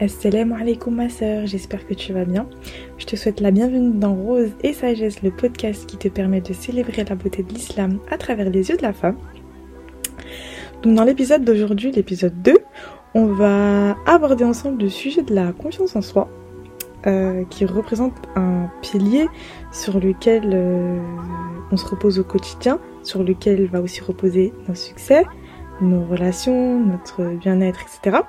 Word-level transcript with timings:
Assalamu 0.00 0.54
alaikum 0.54 0.96
ma 0.96 1.08
soeur, 1.08 1.46
j'espère 1.46 1.86
que 1.86 1.94
tu 1.94 2.12
vas 2.12 2.24
bien. 2.24 2.48
Je 2.98 3.06
te 3.06 3.14
souhaite 3.14 3.40
la 3.40 3.50
bienvenue 3.50 3.92
dans 3.96 4.14
Rose 4.14 4.50
et 4.62 4.72
Sagesse, 4.72 5.22
le 5.22 5.30
podcast 5.30 5.86
qui 5.86 5.96
te 5.96 6.08
permet 6.08 6.40
de 6.40 6.52
célébrer 6.52 7.04
la 7.04 7.14
beauté 7.14 7.42
de 7.42 7.52
l'islam 7.52 7.98
à 8.10 8.18
travers 8.18 8.50
les 8.50 8.70
yeux 8.70 8.76
de 8.76 8.82
la 8.82 8.92
femme. 8.92 9.16
Donc 10.82 10.94
dans 10.96 11.04
l'épisode 11.04 11.44
d'aujourd'hui, 11.44 11.92
l'épisode 11.92 12.42
2, 12.42 12.58
on 13.14 13.26
va 13.26 13.96
aborder 14.06 14.44
ensemble 14.44 14.82
le 14.82 14.88
sujet 14.88 15.22
de 15.22 15.34
la 15.34 15.52
confiance 15.52 15.94
en 15.94 16.02
soi, 16.02 16.28
euh, 17.06 17.44
qui 17.50 17.64
représente 17.64 18.14
un 18.34 18.70
pilier 18.80 19.28
sur 19.70 20.00
lequel 20.00 20.50
euh, 20.52 20.98
on 21.70 21.76
se 21.76 21.86
repose 21.86 22.18
au 22.18 22.24
quotidien, 22.24 22.80
sur 23.04 23.22
lequel 23.22 23.66
va 23.66 23.80
aussi 23.80 24.00
reposer 24.00 24.52
nos 24.68 24.74
succès, 24.74 25.24
nos 25.80 26.04
relations, 26.04 26.80
notre 26.80 27.22
bien-être, 27.36 27.82
etc. 27.82 28.22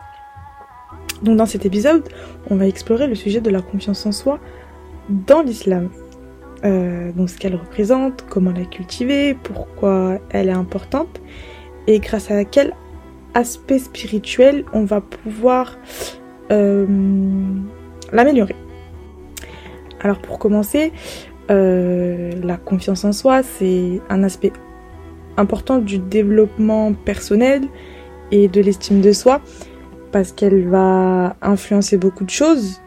Donc 1.23 1.37
dans 1.37 1.45
cet 1.45 1.65
épisode, 1.65 2.03
on 2.49 2.55
va 2.55 2.67
explorer 2.67 3.07
le 3.07 3.15
sujet 3.15 3.39
de 3.39 3.49
la 3.49 3.61
confiance 3.61 4.05
en 4.05 4.11
soi 4.11 4.39
dans 5.09 5.41
l'islam. 5.41 5.89
Euh, 6.65 7.11
donc 7.11 7.29
ce 7.29 7.37
qu'elle 7.37 7.55
représente, 7.55 8.25
comment 8.29 8.51
la 8.51 8.65
cultiver, 8.65 9.35
pourquoi 9.43 10.19
elle 10.29 10.49
est 10.49 10.53
importante 10.53 11.21
et 11.87 11.99
grâce 11.99 12.31
à 12.31 12.45
quel 12.45 12.73
aspect 13.33 13.79
spirituel 13.79 14.63
on 14.73 14.83
va 14.83 15.01
pouvoir 15.01 15.77
euh, 16.51 16.85
l'améliorer. 18.11 18.55
Alors 20.01 20.19
pour 20.19 20.39
commencer, 20.39 20.91
euh, 21.51 22.31
la 22.41 22.57
confiance 22.57 23.03
en 23.03 23.11
soi, 23.11 23.43
c'est 23.43 24.01
un 24.09 24.23
aspect 24.23 24.53
important 25.37 25.79
du 25.79 25.97
développement 25.97 26.93
personnel 26.93 27.63
et 28.31 28.47
de 28.47 28.61
l'estime 28.61 29.01
de 29.01 29.11
soi 29.11 29.41
parce 30.13 30.31
qu'elle 30.31 30.69
va 30.69 31.35
influencer 31.41 31.97
beaucoup 31.97 32.23
de 32.23 32.29
choses. 32.29 32.79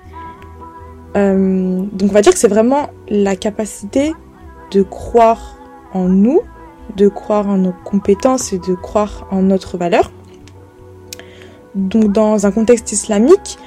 Euh, 1.16 1.83
donc 1.92 2.10
on 2.10 2.14
va 2.14 2.22
dire 2.22 2.33
que 2.33 2.38
c'est 2.38 2.48
vraiment 2.48 2.88
la 3.08 3.36
capacité 3.36 4.14
de 4.70 4.83
croire 4.83 5.58
en 5.92 6.08
nous, 6.08 6.41
de 6.96 7.08
croire 7.08 7.48
en 7.48 7.58
nos 7.58 7.74
compétences 7.84 8.52
et 8.52 8.58
de 8.58 8.74
croire 8.74 9.27
en 9.30 9.42
notre 9.42 9.77
valeur. 9.77 10.12
Donc 11.74 12.12
dans 12.12 12.46
un 12.46 12.52
contexte 12.52 12.92
islamique, 12.92 13.58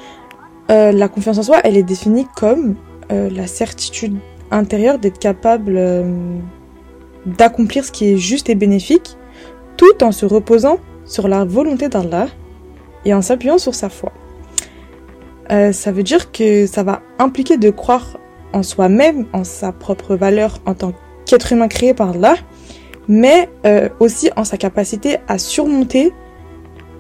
euh, 0.72 0.92
la 0.92 1.10
confiance 1.10 1.38
en 1.38 1.44
soi, 1.44 1.58
elle 1.64 1.76
est 1.76 1.84
définie 1.84 2.28
comme 2.36 2.76
euh, 3.12 3.30
la 3.30 3.46
certitude 3.46 4.16
intérieure 4.52 4.98
d'être 4.98 5.20
capable 5.20 5.80
d'accomplir 7.26 7.84
ce 7.84 7.92
qui 7.92 8.14
est 8.14 8.18
juste 8.18 8.50
et 8.50 8.56
bénéfique, 8.56 9.18
tout 9.78 10.04
en 10.04 10.12
se 10.12 10.26
reposant 10.26 10.80
sur 11.06 11.28
la 11.28 11.44
volonté 11.44 11.90
d'Allah 11.90 12.28
et 13.06 13.14
en 13.14 13.22
s'appuyant 13.22 13.58
sur 13.58 13.76
sa 13.76 13.90
foi. 13.90 14.12
Euh, 15.52 15.72
ça 15.72 15.92
veut 15.92 16.04
dire 16.04 16.32
que 16.32 16.68
ça 16.68 16.84
va 16.84 17.02
impliquer 17.18 17.58
de 17.58 17.70
croire 17.70 18.20
en 18.54 18.64
soi-même, 18.64 19.26
en 19.34 19.44
sa 19.44 19.72
propre 19.72 20.16
valeur 20.16 20.60
en 20.66 20.74
tant 20.74 20.94
qu'être 21.26 21.52
humain 21.54 21.68
créé 21.68 21.94
par 21.94 22.12
Allah, 22.12 22.36
mais 23.08 23.50
euh, 23.66 23.90
aussi 24.00 24.30
en 24.36 24.44
sa 24.44 24.58
capacité 24.58 25.18
à 25.28 25.38
surmonter 25.38 26.14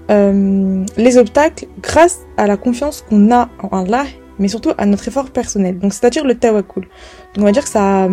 euh, 0.09 0.83
les 0.97 1.17
obstacles 1.17 1.67
grâce 1.81 2.21
à 2.37 2.47
la 2.47 2.57
confiance 2.57 3.05
qu'on 3.07 3.31
a 3.31 3.49
en 3.61 3.83
Allah, 3.83 4.05
mais 4.39 4.47
surtout 4.47 4.71
à 4.77 4.85
notre 4.87 5.07
effort 5.07 5.29
personnel. 5.29 5.77
Donc 5.77 5.93
c'est-à-dire 5.93 6.25
le 6.25 6.35
tawakkul. 6.35 6.83
Donc 7.35 7.43
on 7.43 7.43
va 7.43 7.51
dire 7.51 7.63
que 7.63 7.69
ça, 7.69 8.07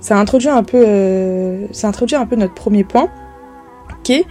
ça 0.00 0.18
introduit 0.18 0.48
un 0.48 0.64
peu, 0.64 1.68
ça 1.70 1.86
introduit 1.86 2.16
un 2.16 2.26
peu 2.26 2.34
notre 2.34 2.54
premier 2.54 2.82
point, 2.82 3.08
qui 4.02 4.14
est 4.14 4.26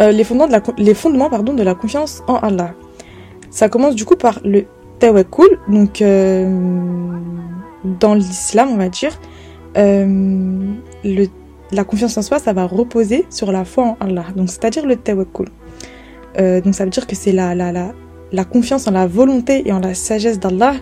euh, 0.00 0.12
les, 0.12 0.24
fondements 0.24 0.46
de 0.46 0.52
la, 0.52 0.62
les 0.78 0.94
fondements 0.94 1.30
pardon, 1.30 1.52
de 1.52 1.62
la 1.62 1.74
confiance 1.74 2.22
en 2.26 2.36
Allah. 2.36 2.74
Ça 3.50 3.68
commence 3.68 3.94
du 3.94 4.04
coup 4.04 4.16
par 4.16 4.40
le 4.44 4.64
tawakkul, 4.98 5.58
donc 5.68 6.02
euh, 6.02 6.48
dans 8.00 8.14
l'islam 8.14 8.70
on 8.72 8.76
va 8.76 8.88
dire, 8.88 9.18
euh, 9.76 10.74
le, 11.04 11.26
la 11.72 11.84
confiance 11.84 12.16
en 12.16 12.22
soi 12.22 12.38
ça 12.38 12.52
va 12.52 12.66
reposer 12.66 13.26
sur 13.30 13.50
la 13.52 13.64
foi 13.64 13.84
en 13.84 13.96
Allah, 14.00 14.26
donc 14.36 14.48
c'est-à-dire 14.48 14.86
le 14.86 14.96
tawakkul. 14.96 15.48
donc 16.36 16.74
ça 16.74 16.84
veut 16.84 16.90
dire 16.90 17.06
que 17.06 17.16
c'est 17.16 17.32
la, 17.32 17.54
la, 17.54 17.72
la, 17.72 17.92
la 18.32 18.44
confiance 18.44 18.86
en 18.86 18.92
la 18.92 19.06
volonté 19.06 19.68
et 19.68 19.72
en 19.72 19.80
la 19.80 19.94
sagesse 19.94 20.38
d'Allah 20.38 20.74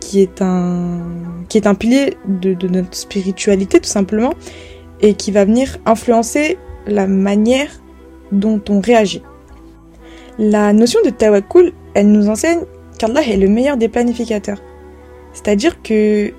qui 0.00 0.20
est 0.20 0.40
un 0.42 1.00
qui 1.48 1.58
est 1.58 1.66
un 1.66 1.74
pilier 1.74 2.16
de, 2.26 2.54
de, 2.54 2.68
notre 2.68 2.96
spiritualité 2.96 3.80
tout 3.80 3.88
simplement 3.88 4.32
et 5.00 5.14
qui 5.14 5.30
va 5.30 5.44
venir 5.44 5.78
influencer 5.84 6.58
la 6.86 7.06
manière 7.06 7.70
dont 8.32 8.60
on 8.68 8.80
réagit. 8.80 9.22
La 10.38 10.72
notion 10.72 11.00
de 11.04 11.10
tawakkul, 11.10 11.72
elle 11.94 12.10
nous 12.10 12.28
enseigne 12.28 12.60
qu'Allah 12.98 13.22
est 13.22 13.36
le 13.36 13.48
meilleur 13.48 13.76
des 13.76 13.88
planificateurs. 13.88 14.60
C'est-à-dire 15.32 15.82
que 15.82 16.32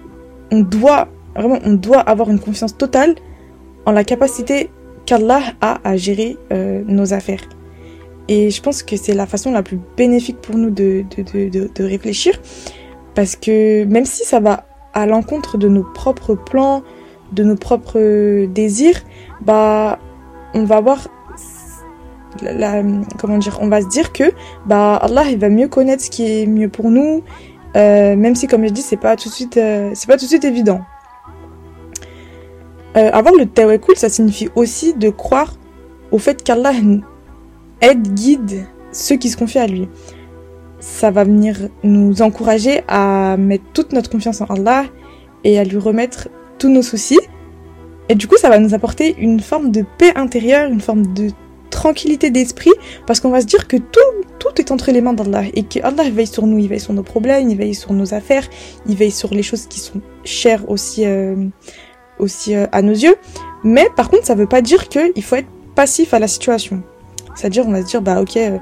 on 0.51 0.61
doit, 0.61 1.07
vraiment, 1.35 1.59
on 1.63 1.73
doit 1.73 1.99
avoir 1.99 2.29
une 2.29 2.39
confiance 2.39 2.75
totale 2.77 3.15
en 3.85 3.91
la 3.91 4.03
capacité 4.03 4.69
qu'Allah 5.05 5.41
a 5.61 5.79
à 5.83 5.97
gérer 5.97 6.37
euh, 6.51 6.83
nos 6.85 7.13
affaires. 7.13 7.43
Et 8.27 8.49
je 8.49 8.61
pense 8.61 8.83
que 8.83 8.95
c'est 8.95 9.13
la 9.13 9.25
façon 9.25 9.51
la 9.51 9.63
plus 9.63 9.79
bénéfique 9.97 10.39
pour 10.41 10.55
nous 10.55 10.69
de, 10.69 11.03
de, 11.17 11.49
de, 11.49 11.69
de, 11.73 11.83
réfléchir. 11.83 12.39
Parce 13.15 13.35
que 13.35 13.83
même 13.85 14.05
si 14.05 14.23
ça 14.23 14.39
va 14.39 14.65
à 14.93 15.05
l'encontre 15.05 15.57
de 15.57 15.67
nos 15.67 15.83
propres 15.83 16.35
plans, 16.35 16.83
de 17.31 17.43
nos 17.43 17.55
propres 17.55 18.45
désirs, 18.45 19.01
bah, 19.41 19.99
on 20.53 20.63
va 20.65 20.77
avoir 20.77 21.07
comment 23.19 23.37
dire, 23.37 23.59
on 23.61 23.67
va 23.67 23.81
se 23.81 23.87
dire 23.87 24.13
que 24.13 24.31
bah 24.65 24.95
Allah 24.95 25.25
il 25.29 25.37
va 25.37 25.49
mieux 25.49 25.67
connaître 25.67 26.03
ce 26.03 26.09
qui 26.09 26.23
est 26.23 26.45
mieux 26.45 26.69
pour 26.69 26.89
nous, 26.89 27.23
euh, 27.75 28.15
même 28.15 28.35
si 28.35 28.47
comme 28.47 28.65
je 28.65 28.71
dis 28.71 28.81
c'est 28.81 28.97
pas 28.97 29.15
tout 29.15 29.29
de 29.29 29.33
suite, 29.33 29.57
euh, 29.57 29.91
c'est 29.93 30.07
pas 30.07 30.17
tout 30.17 30.25
de 30.25 30.29
suite 30.29 30.45
évident. 30.45 30.81
Euh, 32.97 33.09
avoir 33.13 33.33
le 33.35 33.45
tawakkul, 33.45 33.95
ça 33.95 34.09
signifie 34.09 34.49
aussi 34.55 34.93
de 34.93 35.09
croire 35.09 35.53
au 36.11 36.17
fait 36.17 36.43
qu'Allah 36.43 36.73
aide, 37.81 38.13
guide 38.13 38.65
ceux 38.91 39.15
qui 39.15 39.29
se 39.29 39.37
confient 39.37 39.59
à 39.59 39.67
lui. 39.67 39.87
Ça 40.79 41.11
va 41.11 41.23
venir 41.23 41.55
nous 41.83 42.21
encourager 42.21 42.81
à 42.87 43.37
mettre 43.37 43.63
toute 43.73 43.93
notre 43.93 44.09
confiance 44.09 44.41
en 44.41 44.45
Allah 44.45 44.85
et 45.43 45.57
à 45.57 45.63
lui 45.63 45.77
remettre 45.77 46.27
tous 46.57 46.69
nos 46.69 46.81
soucis. 46.81 47.19
Et 48.09 48.15
du 48.15 48.27
coup, 48.27 48.35
ça 48.37 48.49
va 48.49 48.59
nous 48.59 48.73
apporter 48.73 49.15
une 49.17 49.39
forme 49.39 49.71
de 49.71 49.85
paix 49.97 50.11
intérieure, 50.15 50.69
une 50.69 50.81
forme 50.81 51.13
de 51.13 51.29
tranquillité 51.81 52.29
d'esprit 52.29 52.71
parce 53.07 53.19
qu'on 53.19 53.31
va 53.31 53.41
se 53.41 53.47
dire 53.47 53.67
que 53.67 53.77
tout, 53.77 54.11
tout 54.37 54.53
est 54.59 54.69
entre 54.69 54.91
les 54.91 55.01
mains 55.01 55.13
d'Allah 55.13 55.45
et 55.55 55.63
que 55.63 55.79
Allah 55.83 56.03
veille 56.11 56.27
sur 56.27 56.45
nous, 56.45 56.59
il 56.59 56.67
veille 56.67 56.79
sur 56.79 56.93
nos 56.93 57.01
problèmes, 57.01 57.49
il 57.49 57.57
veille 57.57 57.73
sur 57.73 57.91
nos 57.93 58.13
affaires, 58.13 58.47
il 58.87 58.95
veille 58.95 59.11
sur 59.11 59.33
les 59.33 59.41
choses 59.41 59.65
qui 59.65 59.79
sont 59.79 59.99
chères 60.23 60.69
aussi, 60.69 61.05
euh, 61.05 61.35
aussi 62.19 62.55
euh, 62.55 62.67
à 62.71 62.83
nos 62.83 62.93
yeux. 62.93 63.15
Mais 63.63 63.87
par 63.95 64.09
contre, 64.11 64.25
ça 64.25 64.35
veut 64.35 64.45
pas 64.45 64.61
dire 64.61 64.89
qu'il 64.89 65.23
faut 65.23 65.37
être 65.37 65.49
passif 65.73 66.13
à 66.13 66.19
la 66.19 66.27
situation. 66.27 66.83
C'est-à-dire, 67.33 67.65
on 67.67 67.71
va 67.71 67.81
se 67.81 67.87
dire, 67.87 68.03
bah 68.03 68.21
ok, 68.21 68.37
euh, 68.37 68.59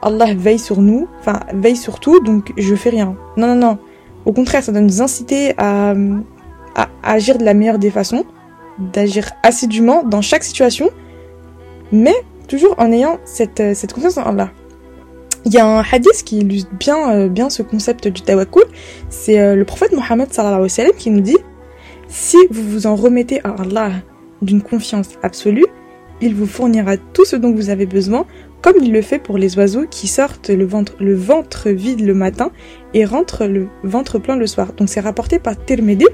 Allah 0.00 0.32
veille 0.32 0.60
sur 0.60 0.80
nous, 0.80 1.08
enfin 1.18 1.40
veille 1.52 1.76
sur 1.76 1.98
tout, 1.98 2.20
donc 2.20 2.52
je 2.56 2.74
fais 2.76 2.90
rien. 2.90 3.16
Non, 3.36 3.48
non, 3.48 3.56
non. 3.56 3.78
Au 4.24 4.32
contraire, 4.32 4.62
ça 4.62 4.70
doit 4.70 4.80
nous 4.80 5.02
inciter 5.02 5.54
à, 5.58 5.94
à 6.76 6.88
agir 7.02 7.38
de 7.38 7.44
la 7.44 7.54
meilleure 7.54 7.80
des 7.80 7.90
façons, 7.90 8.24
d'agir 8.78 9.32
assidûment 9.42 10.04
dans 10.04 10.22
chaque 10.22 10.44
situation, 10.44 10.90
mais 11.90 12.14
toujours 12.52 12.74
en 12.76 12.92
ayant 12.92 13.18
cette, 13.24 13.60
euh, 13.60 13.72
cette 13.72 13.94
confiance 13.94 14.18
en 14.18 14.24
Allah. 14.24 14.50
Il 15.46 15.54
y 15.54 15.58
a 15.58 15.66
un 15.66 15.82
hadith 15.82 16.22
qui 16.22 16.40
illustre 16.40 16.70
bien, 16.78 17.10
euh, 17.14 17.28
bien 17.30 17.48
ce 17.48 17.62
concept 17.62 18.08
du 18.08 18.20
tawakkul. 18.20 18.64
C'est 19.08 19.40
euh, 19.40 19.54
le 19.54 19.64
prophète 19.64 19.92
Mohammed 19.94 20.28
qui 20.98 21.10
nous 21.10 21.22
dit 21.22 21.38
Si 22.08 22.36
vous 22.50 22.62
vous 22.62 22.86
en 22.86 22.94
remettez 22.94 23.40
à 23.42 23.54
Allah 23.58 23.92
d'une 24.42 24.60
confiance 24.60 25.08
absolue, 25.22 25.64
il 26.20 26.34
vous 26.34 26.46
fournira 26.46 26.98
tout 26.98 27.24
ce 27.24 27.36
dont 27.36 27.54
vous 27.54 27.70
avez 27.70 27.86
besoin, 27.86 28.26
comme 28.60 28.76
il 28.82 28.92
le 28.92 29.00
fait 29.00 29.18
pour 29.18 29.38
les 29.38 29.56
oiseaux 29.56 29.86
qui 29.90 30.06
sortent 30.06 30.50
le 30.50 30.66
ventre, 30.66 30.92
le 31.00 31.14
ventre 31.14 31.70
vide 31.70 32.04
le 32.04 32.12
matin 32.12 32.50
et 32.92 33.06
rentrent 33.06 33.46
le 33.46 33.68
ventre 33.82 34.18
plein 34.18 34.36
le 34.36 34.46
soir. 34.46 34.74
Donc 34.74 34.90
c'est 34.90 35.00
rapporté 35.00 35.38
par 35.38 35.56
Tirmidhi. 35.56 36.06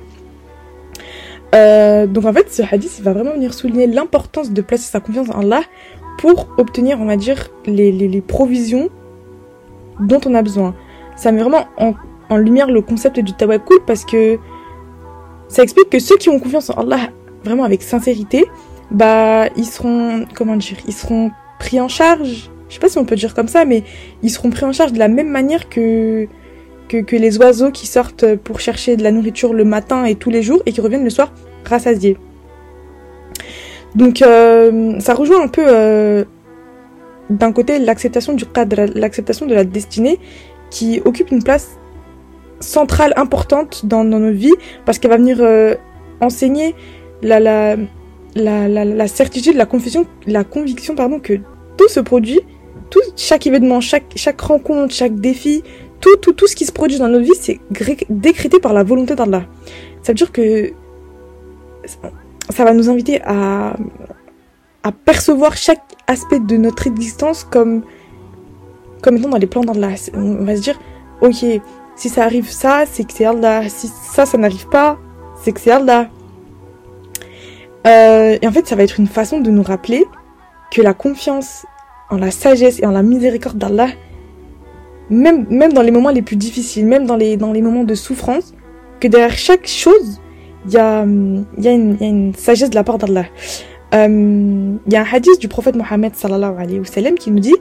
donc 1.53 2.25
en 2.25 2.33
fait, 2.33 2.47
ce 2.49 2.63
hadith 2.63 3.01
va 3.03 3.13
vraiment 3.13 3.33
venir 3.33 3.53
souligner 3.53 3.89
l'importance 3.89 4.53
de 4.53 4.63
placer 4.63 4.89
sa 4.89 5.01
confiance 5.01 5.31
en 5.31 5.41
Allah 5.41 5.63
pour 6.19 6.49
obtenir, 6.59 7.01
on 7.01 7.07
va 7.07 7.17
dire, 7.17 7.49
les, 7.65 8.21
provisions 8.21 8.91
dont 10.01 10.21
on 10.27 10.35
a 10.35 10.43
besoin. 10.43 10.75
Ça 11.17 11.33
met 11.33 11.41
vraiment 11.41 11.67
en, 11.79 12.37
lumière 12.37 12.71
le 12.71 12.83
concept 12.83 13.21
du 13.21 13.33
tawakkul 13.33 13.79
parce 13.87 14.05
que 14.05 14.39
ça 15.49 15.63
explique 15.63 15.89
que 15.89 15.99
ceux 15.99 16.19
qui 16.19 16.29
ont 16.29 16.39
confiance 16.39 16.69
en 16.69 16.75
Allah 16.75 17.09
vraiment 17.43 17.65
avec 17.65 17.83
sincérité, 17.83 18.45
bah 18.91 19.47
ils 19.57 19.65
seront 19.65 20.27
comment 20.35 20.57
dire, 20.57 20.77
ils 20.87 20.93
seront 20.93 21.31
pris 21.59 21.81
en 21.81 21.89
charge. 21.89 22.51
Je 22.69 22.75
sais 22.75 22.81
pas 22.81 22.91
si 22.91 22.99
on 22.99 23.07
peut 23.07 23.17
dire 23.17 23.33
comme 23.33 23.49
ça, 23.49 23.65
mais 23.65 23.83
ils 24.23 24.31
seront 24.31 24.51
pris 24.51 24.67
en 24.67 24.73
charge 24.73 24.93
de 24.93 24.99
la 24.99 25.09
même 25.09 25.31
manière 25.31 25.71
que, 25.71 26.29
que 26.89 27.17
les 27.17 27.39
oiseaux 27.39 27.71
qui 27.71 27.87
sortent 27.87 28.37
pour 28.37 28.61
chercher 28.61 28.97
de 28.97 29.03
la 29.03 29.11
nourriture 29.11 29.55
le 29.55 29.65
matin 29.65 30.05
et 30.05 30.17
tous 30.17 30.31
les 30.31 30.43
jours 30.43 30.61
et 30.67 30.73
qui 30.73 30.83
reviennent 30.83 31.05
le 31.05 31.11
soir 31.11 31.33
rassasiés. 31.65 32.19
Donc 33.99 34.23
euh, 34.23 35.01
ça 35.01 35.13
rejoint 35.13 35.43
un 35.43 35.49
peu 35.49 35.65
euh, 35.67 36.25
d'un 37.31 37.51
côté 37.51 37.81
l'acceptation 37.81 38.33
du 38.33 38.47
cadre, 38.47 38.87
l'acceptation 38.95 39.45
de 39.45 39.55
la 39.55 39.65
destinée 39.65 40.21
qui 40.71 41.03
occupe 41.05 41.33
une 41.33 41.43
place 41.43 41.79
centrale, 42.61 43.13
importante 43.17 43.87
dans, 43.87 44.05
nos 44.05 44.31
vies, 44.31 44.55
parce 44.85 45.01
qu'elle 45.01 45.11
va 45.11 45.17
venir 45.17 45.39
euh, 45.41 45.75
enseigner 46.21 46.77
la, 47.23 47.77
certitude, 49.09 49.57
la 49.57 49.67
conviction, 49.67 50.07
la 50.29 50.45
conviction 50.45 50.95
pardon, 50.95 51.19
que 51.19 51.35
tout 51.77 51.89
se 51.89 51.99
produit, 51.99 52.41
tout, 52.91 53.01
chaque 53.17 53.49
événement, 53.49 53.81
chaque, 53.81 54.13
chaque 54.15 54.41
rencontre, 54.41 54.95
chaque 54.95 55.17
défi, 55.17 55.65
tout, 56.01 56.17
tout, 56.23 56.35
tout 56.35 56.47
ce 56.47 56.55
qui 56.55 56.67
se 56.67 56.73
produit 56.73 56.99
dans 56.99 57.09
notre 57.09 57.25
vie, 57.25 57.39
c'est 57.41 57.59
décrété 58.09 58.61
par 58.61 58.73
la 58.73 58.85
volonté 58.85 59.17
d'Allah. 59.17 59.43
Ça 60.03 60.13
veut 60.13 60.17
dire 60.17 60.31
que 60.31 60.73
ça 62.51 62.65
va 62.65 62.73
nous 62.73 62.89
inviter 62.91 63.21
à, 63.25 63.75
percevoir 65.05 65.57
chaque 65.57 65.83
aspect 66.07 66.41
de 66.41 66.57
notre 66.57 66.87
existence 66.87 67.45
comme, 67.45 67.83
comme 69.03 69.19
étant 69.19 69.29
dans 69.29 69.37
les 69.37 69.47
plans 69.47 69.61
d'Allah. 69.61 69.91
On 70.15 70.45
va 70.45 70.57
se 70.57 70.63
dire, 70.63 70.81
ok, 71.21 71.45
si 71.95 72.09
ça 72.09 72.25
arrive 72.25 72.49
ça, 72.51 72.85
c'est 72.91 73.05
que 73.05 73.13
c'est 73.13 73.27
Allah. 73.27 73.69
Si 73.69 73.89
ça, 73.89 74.25
ça 74.25 74.39
n'arrive 74.39 74.67
pas, 74.69 74.99
c'est 75.43 75.53
que 75.53 75.61
c'est 75.61 75.71
Allah. 75.71 76.09
Euh, 77.87 78.39
et 78.41 78.47
en 78.47 78.53
fait, 78.53 78.67
ça 78.67 78.77
va 78.77 78.83
être 78.83 78.99
une 78.99 79.07
façon 79.07 79.41
de 79.41 79.51
nous 79.51 79.63
rappeler 79.63 80.07
que 80.71 80.81
la 80.81 80.95
confiance 80.95 81.67
en 82.11 82.17
la 82.17 82.31
sagesse 82.31 82.81
et 82.81 82.87
en 82.87 82.91
la 82.93 83.03
miséricorde 83.03 83.59
d'Allah, 83.59 83.89
même, 85.11 85.47
même 85.51 85.73
dans 85.73 85.83
les 85.83 85.91
moments 85.91 86.11
les 86.11 86.23
plus 86.23 86.37
difficiles, 86.37 86.87
même 86.87 87.07
dans 87.07 87.17
les, 87.17 87.37
dans 87.37 87.53
les 87.53 87.63
moments 87.63 87.85
de 87.85 87.95
souffrance, 87.95 88.55
que 89.01 89.09
derrière 89.09 89.37
chaque 89.37 89.67
chose, 89.67 90.21
il 90.69 90.75
y 90.75 90.79
a, 90.79 91.05
y, 91.59 91.69
a 91.69 91.73
une 91.73 92.35
sagesse 92.35 92.71
de 92.71 92.75
la 92.75 92.85
part 92.85 92.99
d'Allah. 92.99 93.25
Euh, 93.95 94.77
il 94.87 94.93
y 94.93 94.97
a 94.97 95.01
un 95.01 95.07
hadith 95.11 95.41
du 95.41 95.49
prophète 95.49 95.75
Mohammed 95.75 96.13
qui 97.19 97.31
nous 97.31 97.41
dit 97.41 97.57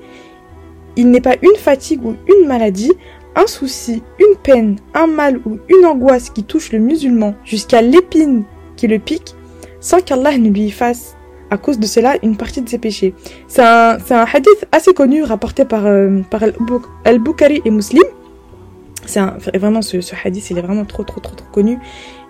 Il 0.96 1.10
n'est 1.10 1.22
pas 1.22 1.36
une 1.42 1.56
fatigue 1.56 2.04
ou 2.06 2.16
une 2.28 2.48
maladie, 2.48 2.92
un 3.36 3.48
souci, 3.48 4.04
une 4.20 4.36
peine, 4.36 4.78
un 4.94 5.08
mal 5.08 5.40
ou 5.46 5.60
une 5.70 5.86
angoisse 5.86 6.30
qui 6.30 6.44
touche 6.44 6.72
le 6.72 6.80
musulman 6.80 7.36
jusqu'à 7.46 7.82
l'épine 7.82 8.44
qui 8.76 8.88
le 8.88 9.00
pique, 9.00 9.36
sans 9.80 10.02
qu'Allah 10.02 10.38
ne 10.38 10.50
lui 10.50 10.70
fasse 10.70 11.16
à 11.50 11.58
cause 11.58 11.80
de 11.80 11.86
cela 11.86 12.18
une 12.24 12.36
partie 12.36 12.62
de 12.62 12.68
ses 12.68 12.78
péchés. 12.78 13.14
C'est 13.48 13.62
un, 13.62 13.98
hadith 14.34 14.68
assez 14.74 14.94
connu 14.94 15.24
rapporté 15.24 15.64
par, 15.64 15.86
euh, 15.86 16.22
Al-Bukhari 17.06 17.62
et 17.64 17.72
Muslim. 17.72 18.04
C'est 19.06 19.22
vraiment 19.58 19.82
ce, 19.82 20.02
ce, 20.02 20.14
hadith, 20.22 20.50
il 20.50 20.58
est 20.58 20.62
vraiment 20.62 20.84
trop 20.84 21.04
trop 21.04 21.22
trop 21.22 21.36
trop 21.36 21.48
connu. 21.54 21.80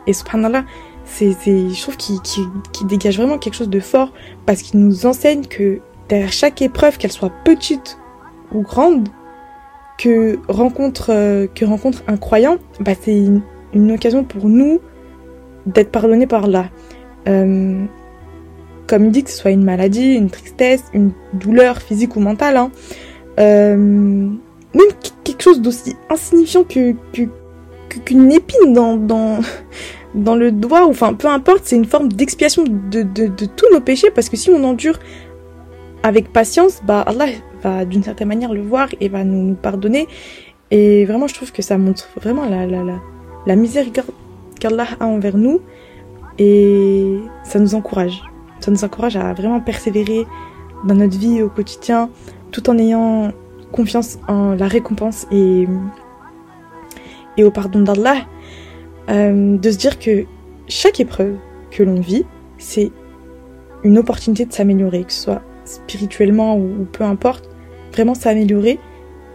Et 0.07 0.13
subhanallah, 0.13 0.63
c'est, 1.05 1.31
je 1.43 1.81
trouve 1.81 1.97
qu'il 1.97 2.19
qui, 2.21 2.85
dégage 2.85 3.17
vraiment 3.17 3.37
quelque 3.37 3.55
chose 3.55 3.69
de 3.69 3.79
fort 3.79 4.11
parce 4.45 4.61
qu'il 4.61 4.79
nous 4.79 5.05
enseigne 5.05 5.45
que 5.45 5.79
derrière 6.09 6.31
chaque 6.31 6.61
épreuve, 6.61 6.97
qu'elle 6.97 7.11
soit 7.11 7.31
petite 7.43 7.97
ou 8.53 8.61
grande, 8.61 9.09
que 9.97 10.39
rencontre, 10.47 11.11
euh, 11.11 11.47
que 11.53 11.65
rencontre 11.65 12.03
un 12.07 12.17
croyant, 12.17 12.57
bah, 12.79 12.93
c'est 12.99 13.25
une, 13.73 13.91
occasion 13.91 14.23
pour 14.23 14.47
nous 14.49 14.79
d'être 15.65 15.91
pardonnés 15.91 16.27
par 16.27 16.47
là. 16.47 16.69
Euh, 17.27 17.83
comme 18.87 19.05
il 19.05 19.11
dit 19.11 19.23
que 19.23 19.29
ce 19.29 19.37
soit 19.37 19.51
une 19.51 19.63
maladie, 19.63 20.15
une 20.15 20.29
tristesse, 20.29 20.83
une 20.93 21.11
douleur 21.33 21.81
physique 21.81 22.15
ou 22.15 22.19
mentale, 22.21 22.57
hein. 22.57 22.71
euh, 23.39 23.75
même 23.75 24.87
quelque 25.23 25.43
chose 25.43 25.61
d'aussi 25.61 25.95
insignifiant 26.09 26.63
que, 26.63 26.95
qu'une 27.87 28.31
épine 28.31 28.73
dans, 28.73 28.95
dans, 28.95 30.35
le 30.35 30.51
doigt, 30.51 30.85
ou 30.85 30.89
enfin 30.89 31.13
peu 31.13 31.27
importe, 31.27 31.61
c'est 31.63 31.75
une 31.75 31.85
forme 31.85 32.09
d'expiation 32.09 32.63
de, 32.63 33.03
de, 33.03 33.27
de, 33.27 33.45
tous 33.45 33.65
nos 33.71 33.81
péchés, 33.81 34.11
parce 34.11 34.29
que 34.29 34.37
si 34.37 34.49
on 34.49 34.63
endure 34.63 34.99
avec 36.03 36.31
patience, 36.31 36.81
bah 36.85 37.01
Allah 37.01 37.27
va 37.63 37.85
d'une 37.85 38.03
certaine 38.03 38.27
manière 38.27 38.53
le 38.53 38.61
voir 38.61 38.89
et 38.99 39.09
va 39.09 39.23
nous, 39.23 39.55
pardonner. 39.55 40.07
Et 40.69 41.05
vraiment, 41.05 41.27
je 41.27 41.33
trouve 41.33 41.51
que 41.51 41.61
ça 41.61 41.77
montre 41.77 42.07
vraiment 42.21 42.45
la, 42.45 42.65
la, 42.65 42.83
la, 42.83 42.99
la 43.45 43.55
miséricorde 43.55 44.07
qu'Allah 44.59 44.87
a 44.99 45.05
envers 45.05 45.37
nous, 45.37 45.61
et 46.39 47.19
ça 47.43 47.59
nous 47.59 47.75
encourage. 47.75 48.21
Ça 48.59 48.71
nous 48.71 48.83
encourage 48.83 49.15
à 49.15 49.33
vraiment 49.33 49.59
persévérer 49.59 50.25
dans 50.85 50.95
notre 50.95 51.17
vie 51.17 51.41
au 51.41 51.49
quotidien, 51.49 52.09
tout 52.51 52.69
en 52.69 52.77
ayant 52.77 53.31
confiance 53.71 54.19
en 54.27 54.55
la 54.55 54.67
récompense 54.67 55.27
et, 55.31 55.67
et 57.37 57.43
au 57.43 57.51
pardon 57.51 57.81
d'Allah. 57.81 58.17
Euh, 59.09 59.57
de 59.57 59.71
se 59.71 59.77
dire 59.77 59.99
que 59.99 60.25
chaque 60.67 60.99
épreuve 60.99 61.35
que 61.71 61.81
l'on 61.81 62.01
vit, 62.01 62.25
c'est 62.57 62.91
une 63.83 63.97
opportunité 63.97 64.45
de 64.45 64.51
s'améliorer, 64.51 65.03
que 65.03 65.13
ce 65.13 65.21
soit 65.21 65.41
spirituellement 65.63 66.57
ou, 66.57 66.85
peu 66.91 67.03
importe, 67.03 67.49
vraiment 67.93 68.15
s'améliorer. 68.15 68.79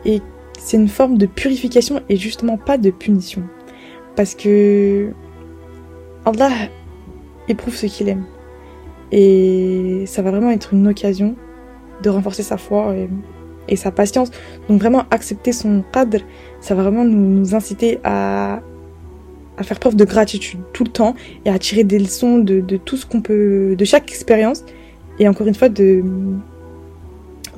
Et 0.05 0.21
c'est 0.59 0.77
une 0.77 0.89
forme 0.89 1.17
de 1.17 1.27
purification 1.27 2.01
et 2.09 2.17
justement 2.17 2.59
pas 2.59 2.77
de 2.77 2.91
punition. 2.91 3.43
Parce 4.15 4.35
que 4.35 5.11
Allah 6.27 6.51
éprouve 7.49 7.75
ce 7.75 7.87
qu'il 7.87 8.09
aime. 8.09 8.25
Et 9.11 10.05
ça 10.07 10.23
va 10.23 10.31
vraiment 10.31 10.51
être 10.51 10.75
une 10.75 10.89
occasion 10.89 11.35
de 12.03 12.11
renforcer 12.11 12.43
sa 12.43 12.57
foi 12.57 12.95
et, 12.97 13.09
sa 13.76 13.91
patience. 13.91 14.31
Donc 14.69 14.81
vraiment 14.81 15.05
accepter 15.11 15.53
son 15.53 15.82
cadre, 15.93 16.19
ça 16.61 16.75
va 16.75 16.82
vraiment 16.82 17.05
nous 17.05 17.55
inciter 17.55 17.99
à, 18.05 18.61
à 19.56 19.62
faire 19.62 19.79
preuve 19.79 19.97
de 19.97 20.05
gratitude 20.05 20.61
tout 20.73 20.85
le 20.85 20.91
temps 20.91 21.14
et 21.44 21.50
à 21.50 21.59
tirer 21.59 21.85
des 21.85 21.99
leçons 21.99 22.38
de, 22.38 22.61
de 22.61 22.76
tout 22.76 22.97
ce 22.97 23.06
qu'on 23.06 23.20
peut, 23.20 23.75
de 23.76 23.85
chaque 23.85 24.11
expérience 24.11 24.64
et 25.19 25.29
encore 25.29 25.47
une 25.47 25.55
fois 25.55 25.69
de 25.69 26.03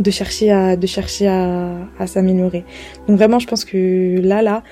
de 0.01 0.11
chercher 0.11 0.51
à 0.51 0.77
de 0.77 0.87
chercher 0.87 1.29
à, 1.29 1.71
à 1.99 2.07
s'améliorer. 2.07 2.65
Donc 3.07 3.17
vraiment, 3.17 3.39
je 3.39 3.47
pense 3.47 3.65
que 3.65 4.21
là 4.21 4.43
là, 4.43 4.63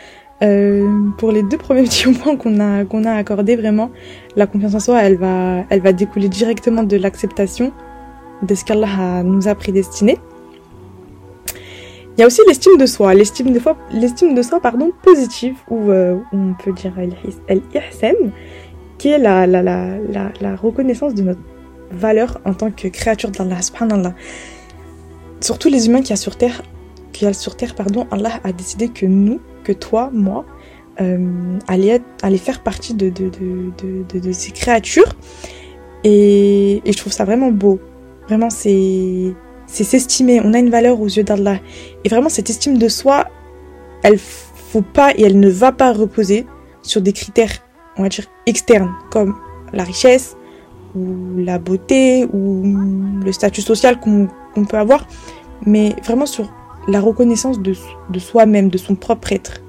euh, 0.43 0.89
pour 1.19 1.31
les 1.31 1.43
deux 1.45 1.59
premiers 1.59 1.83
petits 1.85 2.13
points 2.13 2.37
qu'on 2.37 2.59
a 2.61 2.85
qu'on 2.85 3.05
a 3.05 3.13
accordé 3.13 3.57
vraiment, 3.57 3.91
la 4.37 4.47
confiance 4.47 4.75
en 4.75 4.81
soi, 4.81 5.03
elle 5.03 5.17
va 5.17 5.65
elle 5.71 5.81
va 5.81 5.93
découler 5.93 6.29
directement 6.29 6.83
de 6.83 6.97
l'acceptation 6.97 7.73
de 8.43 8.55
ce 8.55 8.65
qu'Allah 8.65 9.23
nous 9.23 9.47
a 9.47 9.55
prédestiné. 9.55 10.19
Il 12.17 12.21
y 12.21 12.25
a 12.25 12.27
aussi 12.27 12.43
l'estime 12.47 12.77
de 12.77 12.85
soi, 12.85 13.15
l'estime 13.15 13.53
de 13.53 13.59
soi, 13.59 13.77
l'estime 13.91 14.35
de 14.35 14.43
soi 14.43 14.61
pardon, 14.61 14.93
positive, 15.03 15.57
ou 15.71 15.91
euh, 15.91 16.19
on 16.33 16.53
peut 16.63 16.73
dire 16.73 16.93
al-ihsan, 16.99 18.33
qui 18.99 19.09
est 19.09 19.19
la, 19.19 19.47
la, 19.47 19.63
la, 19.63 19.99
la, 20.41 20.57
reconnaissance 20.57 21.15
de 21.15 21.23
notre 21.23 21.41
valeur 21.91 22.39
en 22.45 22.53
tant 22.53 22.71
que 22.71 22.89
créature 22.89 23.31
d'Allah, 23.31 23.63
subhanallah. 23.63 24.15
Surtout 25.41 25.71
les 25.71 25.87
humains 25.87 26.03
qui 26.03 26.13
a 26.13 26.17
sur 26.17 26.37
Terre, 26.37 26.63
qui 27.13 27.25
a 27.25 27.33
sur 27.33 27.57
Terre, 27.57 27.75
pardon, 27.75 28.07
Allah 28.11 28.41
a 28.45 28.53
décidé 28.53 28.89
que 28.89 29.07
nous, 29.07 29.41
que 29.65 29.73
toi, 29.73 30.11
moi, 30.13 30.45
euh, 31.01 31.59
aller, 31.67 31.99
faire 32.37 32.63
partie 32.63 32.93
de, 32.93 33.11
ces 34.33 34.51
créatures. 34.51 35.17
Et 36.05 36.83
je 36.85 36.97
trouve 36.97 37.13
ça 37.13 37.25
vraiment 37.25 37.51
beau. 37.51 37.81
Vraiment, 38.29 38.51
c'est 38.51 39.35
c'est 39.73 39.85
s'estimer, 39.85 40.43
on 40.45 40.53
a 40.53 40.59
une 40.59 40.69
valeur 40.69 41.01
aux 41.01 41.07
yeux 41.07 41.25
d'Allah. 41.25 41.57
Et 42.05 42.11
vraiment, 42.11 42.29
cette 42.29 42.51
estime 42.51 42.77
de 42.77 42.89
soi, 42.89 43.29
elle 44.03 44.19
faut 44.19 44.83
pas 44.83 45.13
et 45.17 45.23
elle 45.23 45.41
ne 45.41 45.49
va 45.49 45.73
pas 45.73 45.93
reposer 45.95 46.47
sur 46.83 47.01
des 47.01 47.15
critères, 47.15 47.53
on 47.97 48.03
va 48.03 48.11
dire, 48.11 48.27
externes, 48.45 48.93
comme 49.11 49.35
la 49.73 49.83
richesse, 49.85 50.37
ou 50.95 51.17
la 51.39 51.59
beauté, 51.59 52.27
ou 52.35 52.63
le 53.25 53.33
statut 53.33 53.63
social 53.63 53.99
qu'on 53.99 54.29
peut 54.67 54.77
avoir, 54.77 55.07
mais 55.65 55.97
vraiment 56.05 56.27
sur 56.27 56.53
la 56.87 57.01
reconnaissance 57.01 57.59
de, 57.59 57.75
de 58.11 58.19
soi-même, 58.19 58.69
de 58.69 58.77
son 58.77 58.95
propre 58.95 59.33
être. 59.33 59.63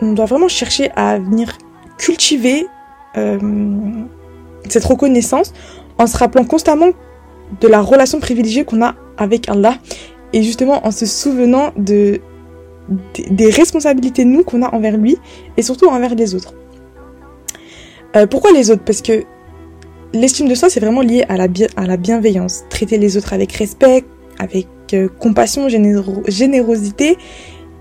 On 0.00 0.12
doit 0.12 0.26
vraiment 0.26 0.48
chercher 0.48 0.92
à 0.94 1.18
venir 1.18 1.58
cultiver 1.98 2.64
euh, 3.16 3.38
cette 4.68 4.84
reconnaissance 4.84 5.52
en 5.98 6.06
se 6.06 6.16
rappelant 6.16 6.44
constamment 6.44 6.90
de 7.60 7.68
la 7.68 7.80
relation 7.80 8.20
privilégiée 8.20 8.64
qu'on 8.64 8.82
a 8.82 8.94
avec 9.16 9.48
Allah 9.48 9.78
et 10.32 10.42
justement 10.42 10.86
en 10.86 10.90
se 10.90 11.06
souvenant 11.06 11.72
de, 11.76 12.20
des 13.30 13.50
responsabilités 13.50 14.24
nous 14.24 14.44
qu'on 14.44 14.62
a 14.62 14.74
envers 14.74 14.96
lui 14.96 15.16
et 15.56 15.62
surtout 15.62 15.86
envers 15.88 16.14
les 16.14 16.34
autres. 16.34 16.54
Euh, 18.16 18.26
pourquoi 18.26 18.52
les 18.52 18.70
autres? 18.70 18.82
Parce 18.84 19.02
que 19.02 19.24
l'estime 20.12 20.48
de 20.48 20.54
soi 20.54 20.68
c'est 20.68 20.80
vraiment 20.80 21.02
lié 21.02 21.24
à 21.28 21.36
la, 21.36 21.46
à 21.76 21.86
la 21.86 21.96
bienveillance, 21.96 22.64
traiter 22.68 22.98
les 22.98 23.16
autres 23.16 23.32
avec 23.32 23.52
respect, 23.52 24.04
avec 24.38 24.66
euh, 24.92 25.08
compassion, 25.08 25.68
générosité 25.68 27.16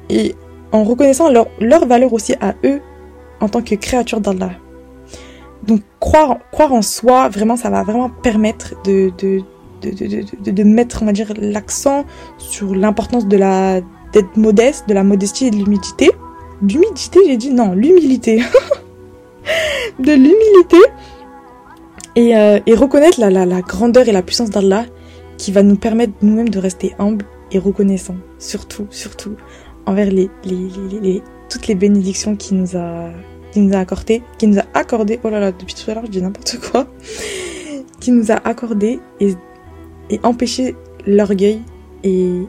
et 0.10 0.36
en 0.72 0.84
reconnaissant 0.84 1.30
leur, 1.30 1.48
leur 1.60 1.86
valeur 1.86 2.14
aussi 2.14 2.34
à 2.42 2.56
eux 2.64 2.82
en 3.40 3.50
tant 3.50 3.62
que 3.62 3.76
créatures 3.76 4.22
d'Allah. 4.22 4.52
Donc 5.64 5.82
croire, 6.00 6.38
croire 6.52 6.74
en 6.74 6.82
soi, 6.82 7.30
vraiment, 7.30 7.56
ça 7.56 7.70
va 7.70 7.84
vraiment 7.84 8.10
permettre 8.10 8.76
de, 8.84 9.12
de, 9.18 9.42
de, 9.82 10.52
de, 10.52 10.64
mettre, 10.64 11.04
on 11.04 11.06
va 11.06 11.12
dire, 11.12 11.34
l'accent 11.38 12.06
sur 12.38 12.74
l'importance 12.76 13.28
de 13.28 13.38
la 13.38 13.82
d'être 14.14 14.38
modeste, 14.38 14.88
de 14.88 14.94
la 14.94 15.04
modestie 15.04 15.48
et 15.48 15.52
de 15.52 15.58
l'humilité. 15.58 16.12
D'humilité, 16.62 17.20
j'ai 17.26 17.38
dit 17.38 17.52
non, 17.52 17.74
l'humilité. 17.74 18.42
de 20.00 20.12
l'humilité. 20.12 20.78
Et, 22.16 22.36
euh, 22.38 22.60
et, 22.66 22.76
reconnaître 22.76 23.20
la, 23.20 23.30
la, 23.30 23.46
la, 23.46 23.62
grandeur 23.62 24.08
et 24.08 24.14
la 24.14 24.22
puissance 24.22 24.50
d'Allah 24.50 24.86
qui 25.38 25.52
va 25.52 25.64
nous 25.64 25.76
permettre 25.76 26.14
nous-mêmes 26.22 26.48
de 26.48 26.60
rester 26.60 26.96
humbles 26.98 27.26
et 27.52 27.60
reconnaissants, 27.60 28.16
surtout, 28.40 28.88
surtout, 28.90 29.36
envers 29.86 30.10
les, 30.10 30.30
les, 30.46 30.70
les, 31.02 31.22
toutes 31.50 31.68
les 31.68 31.76
bénédictions 31.76 32.38
qu'il 32.38 32.58
nous 32.58 32.78
a, 32.78 33.10
qui 33.52 33.60
nous 33.60 33.76
a 33.76 33.80
accordées, 33.80 34.22
qui 34.38 34.48
nous 34.48 34.60
a 34.60 34.66
accordé, 34.74 35.20
oh 35.24 35.30
là 35.30 35.40
là, 35.40 35.52
depuis 35.52 35.76
tout 35.76 35.92
à 35.92 35.94
l'heure 35.94 36.06
je 36.06 36.12
dis 36.12 36.22
n'importe 36.22 36.58
quoi, 36.72 36.88
qui 38.00 38.12
nous 38.12 38.32
a 38.32 38.36
accordé 38.36 39.00
et, 39.20 39.34
et 40.10 40.20
empêché 40.24 40.76
l'orgueil 41.06 41.62
et, 42.04 42.48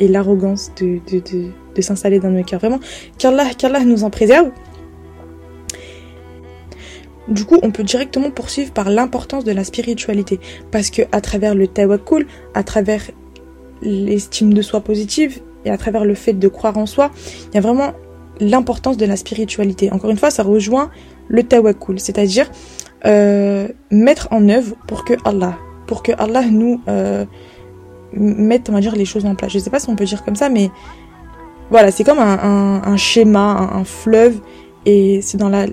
l'arrogance 0.00 0.72
de, 0.80 1.00
s'installer 1.80 2.18
dans 2.18 2.30
nos 2.30 2.42
cœurs. 2.42 2.60
Vraiment, 2.60 2.80
qu'Allah 3.18 3.84
nous 3.84 4.04
en 4.04 4.10
préserve. 4.10 4.50
Du 7.28 7.44
coup, 7.44 7.58
on 7.62 7.72
peut 7.72 7.82
directement 7.82 8.30
poursuivre 8.30 8.72
par 8.72 8.88
l'importance 8.88 9.44
de 9.44 9.52
la 9.52 9.64
spiritualité. 9.64 10.38
Parce 10.70 10.90
que 10.90 11.02
à 11.12 11.20
travers 11.20 11.54
le 11.54 11.66
tawakkul, 11.66 12.26
à 12.54 12.62
travers 12.62 13.02
l'estime 13.82 14.54
de 14.54 14.62
soi 14.62 14.80
positive 14.80 15.40
et 15.64 15.70
à 15.70 15.76
travers 15.76 16.04
le 16.04 16.14
fait 16.14 16.34
de 16.34 16.48
croire 16.48 16.78
en 16.78 16.86
soi, 16.86 17.10
il 17.50 17.54
y 17.54 17.58
a 17.58 17.60
vraiment 17.60 17.92
l'importance 18.38 18.96
de 18.96 19.06
la 19.06 19.16
spiritualité. 19.16 19.90
Encore 19.92 20.10
une 20.10 20.16
fois, 20.16 20.30
ça 20.30 20.44
rejoint 20.44 20.90
le 21.28 21.42
tawakkul, 21.42 21.98
c'est-à-dire 21.98 22.48
euh, 23.04 23.68
mettre 23.90 24.28
en 24.30 24.48
œuvre 24.48 24.76
pour 24.86 25.04
que 25.04 25.14
Allah, 25.24 25.58
pour 25.86 26.02
que 26.02 26.12
Allah 26.18 26.42
nous 26.42 26.80
euh, 26.88 27.24
mette, 28.12 28.68
on 28.68 28.72
va 28.72 28.80
les 28.80 29.04
choses 29.04 29.24
en 29.24 29.34
place. 29.34 29.52
Je 29.52 29.58
sais 29.58 29.70
pas 29.70 29.78
si 29.78 29.88
on 29.88 29.96
peut 29.96 30.04
dire 30.04 30.24
comme 30.24 30.36
ça, 30.36 30.48
mais 30.48 30.70
voilà, 31.70 31.90
c'est 31.90 32.04
comme 32.04 32.18
un, 32.18 32.96
schéma, 32.96 33.70
un 33.72 33.84
fleuve 33.84 34.40
et 34.84 35.20
c'est 35.22 35.38
dans 35.38 35.48
la, 35.48 35.68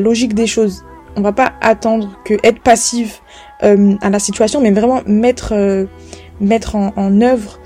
logique 0.00 0.34
des 0.34 0.46
choses. 0.46 0.84
On 1.16 1.22
va 1.22 1.32
pas 1.32 1.52
attendre 1.62 2.18
que 2.24 2.34
être 2.42 2.60
passif 2.60 3.22
euh, 3.62 3.94
à 4.02 4.10
la 4.10 4.18
situation, 4.18 4.60
mais 4.60 4.70
vraiment 4.70 5.00
mettre 5.06 5.54
euh, 5.54 5.86
en, 6.74 7.20
œuvre 7.22 7.58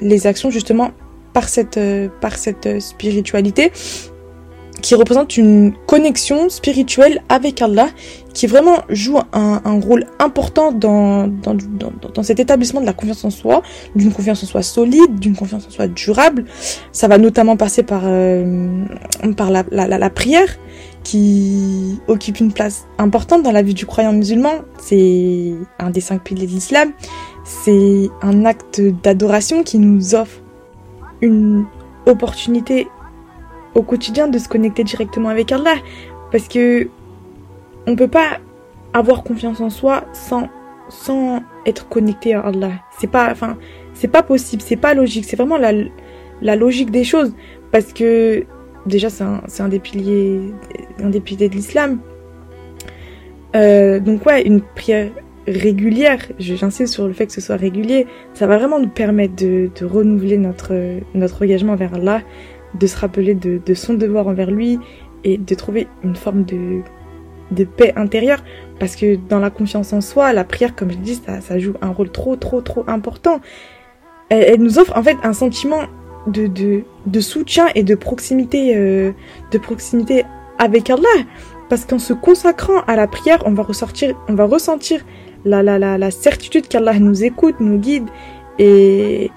les 0.00 0.26
actions 0.26 0.50
justement 0.50 0.92
par 1.32 1.48
cette 1.48 2.80
spiritualité 2.80 3.72
qui 4.82 4.96
représente 4.96 5.36
une 5.36 5.72
connexion 5.86 6.48
spirituelle 6.48 7.22
avec 7.28 7.62
Allah, 7.62 7.88
qui 8.34 8.46
vraiment 8.46 8.78
joue 8.88 9.18
un, 9.32 9.80
rôle 9.80 10.06
important 10.18 10.72
dans, 10.72 11.28
dans, 11.28 11.54
dans, 11.54 11.92
dans, 12.12 12.22
cet 12.22 12.40
établissement 12.40 12.80
de 12.80 12.86
la 12.86 12.92
confiance 12.92 13.24
en 13.24 13.30
soi, 13.30 13.62
d'une 13.94 14.12
confiance 14.12 14.42
en 14.42 14.46
soi 14.46 14.62
solide, 14.62 15.18
d'une 15.20 15.36
confiance 15.36 15.66
en 15.68 15.70
soi 15.70 15.86
durable. 15.86 16.44
Ça 16.90 17.06
va 17.08 17.18
notamment 17.18 17.56
passer 17.56 17.84
par, 17.84 18.02
euh, 18.04 18.84
par 19.36 19.50
la, 19.50 19.64
la, 19.70 19.86
la, 19.86 20.10
prière, 20.10 20.58
qui 21.04 22.00
occupe 22.08 22.40
une 22.40 22.52
place 22.52 22.86
importante 22.98 23.42
dans 23.42 23.52
la 23.52 23.62
vie 23.62 23.74
du 23.74 23.86
croyant 23.86 24.12
musulman. 24.12 24.52
C'est 24.80 25.54
un 25.78 25.90
des 25.90 26.00
cinq 26.00 26.24
piliers 26.24 26.46
de 26.46 26.52
l'islam. 26.52 26.90
C'est 27.44 28.08
un 28.20 28.44
acte 28.44 28.80
d'adoration 28.80 29.62
qui 29.62 29.78
nous 29.78 30.14
offre 30.14 30.40
une 31.20 31.64
opportunité 32.06 32.88
au 33.74 33.82
quotidien 33.82 34.28
de 34.28 34.38
se 34.38 34.48
connecter 34.48 34.84
directement 34.84 35.28
avec 35.28 35.52
Allah. 35.52 35.74
Parce 36.30 36.48
que 36.48 36.88
on 37.86 37.96
peut 37.96 38.08
pas 38.08 38.38
avoir 38.92 39.22
confiance 39.22 39.60
en 39.60 39.70
soi 39.70 40.04
sans, 40.12 40.48
sans 40.88 41.42
être 41.66 41.88
connecté 41.88 42.34
à 42.34 42.40
Allah. 42.40 42.72
C'est 42.98 43.10
pas, 43.10 43.30
enfin, 43.30 43.56
c'est 43.94 44.08
pas 44.08 44.22
possible, 44.22 44.62
c'est 44.62 44.76
pas 44.76 44.94
logique. 44.94 45.24
C'est 45.24 45.36
vraiment 45.36 45.58
la, 45.58 45.72
la 46.40 46.56
logique 46.56 46.90
des 46.90 47.04
choses. 47.04 47.34
Parce 47.70 47.92
que, 47.92 48.44
déjà, 48.86 49.08
c'est 49.10 49.24
un, 49.24 49.42
un, 49.58 49.68
des 49.68 49.78
piliers, 49.78 50.40
un 51.02 51.08
des 51.08 51.20
piliers 51.20 51.48
de 51.48 51.54
l'islam. 51.54 52.00
Euh, 53.54 54.00
donc 54.00 54.24
ouais, 54.26 54.42
une 54.42 54.60
prière 54.60 55.10
régulière, 55.46 56.20
j'insiste 56.38 56.92
sur 56.92 57.06
le 57.06 57.12
fait 57.12 57.26
que 57.26 57.32
ce 57.32 57.40
soit 57.40 57.56
régulier, 57.56 58.06
ça 58.32 58.46
va 58.46 58.58
vraiment 58.58 58.78
nous 58.78 58.88
permettre 58.88 59.34
de, 59.34 59.70
de 59.78 59.84
renouveler 59.84 60.38
notre, 60.38 60.72
notre 61.14 61.44
engagement 61.44 61.74
vers 61.74 61.94
Allah, 61.94 62.22
de 62.74 62.86
se 62.86 62.96
rappeler 62.96 63.34
de, 63.34 63.74
son 63.74 63.94
devoir 63.94 64.26
envers 64.26 64.50
lui 64.50 64.78
et 65.24 65.36
de 65.38 65.54
trouver 65.54 65.86
une 66.02 66.16
forme 66.16 66.44
de, 66.44 66.82
paix 67.76 67.92
intérieure 67.96 68.42
parce 68.80 68.96
que 68.96 69.16
dans 69.28 69.38
la 69.38 69.50
confiance 69.50 69.92
en 69.92 70.00
soi, 70.00 70.32
la 70.32 70.44
prière, 70.44 70.74
comme 70.74 70.90
je 70.90 70.96
dis, 70.96 71.14
ça, 71.14 71.40
ça 71.40 71.58
joue 71.58 71.74
un 71.82 71.90
rôle 71.90 72.10
trop, 72.10 72.34
trop, 72.36 72.60
trop 72.62 72.84
important. 72.86 73.40
Elle, 74.30 74.42
elle 74.42 74.60
nous 74.60 74.78
offre 74.78 74.96
en 74.96 75.02
fait 75.02 75.16
un 75.22 75.32
sentiment 75.32 75.82
de 76.26 77.20
soutien 77.20 77.66
et 77.74 77.82
de 77.82 77.94
proximité, 77.94 78.76
euh, 78.76 79.12
de 79.50 79.58
proximité 79.58 80.24
avec 80.58 80.88
Allah. 80.90 81.24
Parce 81.68 81.84
qu'en 81.84 81.98
se 81.98 82.12
consacrant 82.12 82.80
à 82.86 82.96
la 82.96 83.06
prière, 83.06 83.42
on 83.46 83.52
va 83.52 83.62
ressortir, 83.62 84.14
on 84.28 84.34
va 84.34 84.44
ressentir 84.44 85.04
la, 85.44 85.62
la, 85.62 85.78
la, 85.78 85.98
la 85.98 86.10
certitude 86.10 86.68
qu'Allah 86.68 86.98
nous 86.98 87.24
écoute, 87.24 87.56
nous 87.60 87.78
guide 87.78 88.08
et, 88.58 89.30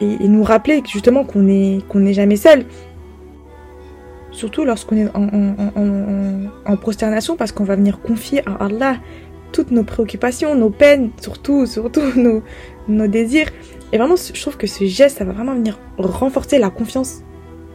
et, 0.00 0.28
nous 0.28 0.42
rappeler 0.42 0.82
justement 0.86 1.24
qu'on 1.24 1.40
n'est 1.40 2.12
jamais 2.12 2.36
seul. 2.36 2.64
Surtout 4.30 4.64
lorsqu'on 4.64 4.96
est 4.96 5.08
en, 5.16 5.24
en, 5.24 5.54
en, 5.76 6.72
en, 6.72 6.76
prosternation 6.76 7.36
parce 7.36 7.50
qu'on 7.50 7.64
va 7.64 7.76
venir 7.76 8.00
confier 8.00 8.42
à 8.46 8.64
Allah 8.64 8.96
toutes 9.52 9.70
nos 9.70 9.82
préoccupations, 9.82 10.54
nos 10.54 10.70
peines, 10.70 11.10
surtout, 11.20 11.66
surtout 11.66 12.02
nos, 12.16 12.42
nos 12.88 13.06
désirs. 13.06 13.48
Et 13.92 13.98
vraiment, 13.98 14.16
je 14.16 14.40
trouve 14.40 14.56
que 14.56 14.66
ce 14.66 14.84
geste, 14.84 15.18
ça 15.18 15.24
va 15.24 15.32
vraiment 15.32 15.54
venir 15.54 15.78
renforcer 15.96 16.58
la 16.58 16.70
confiance 16.70 17.22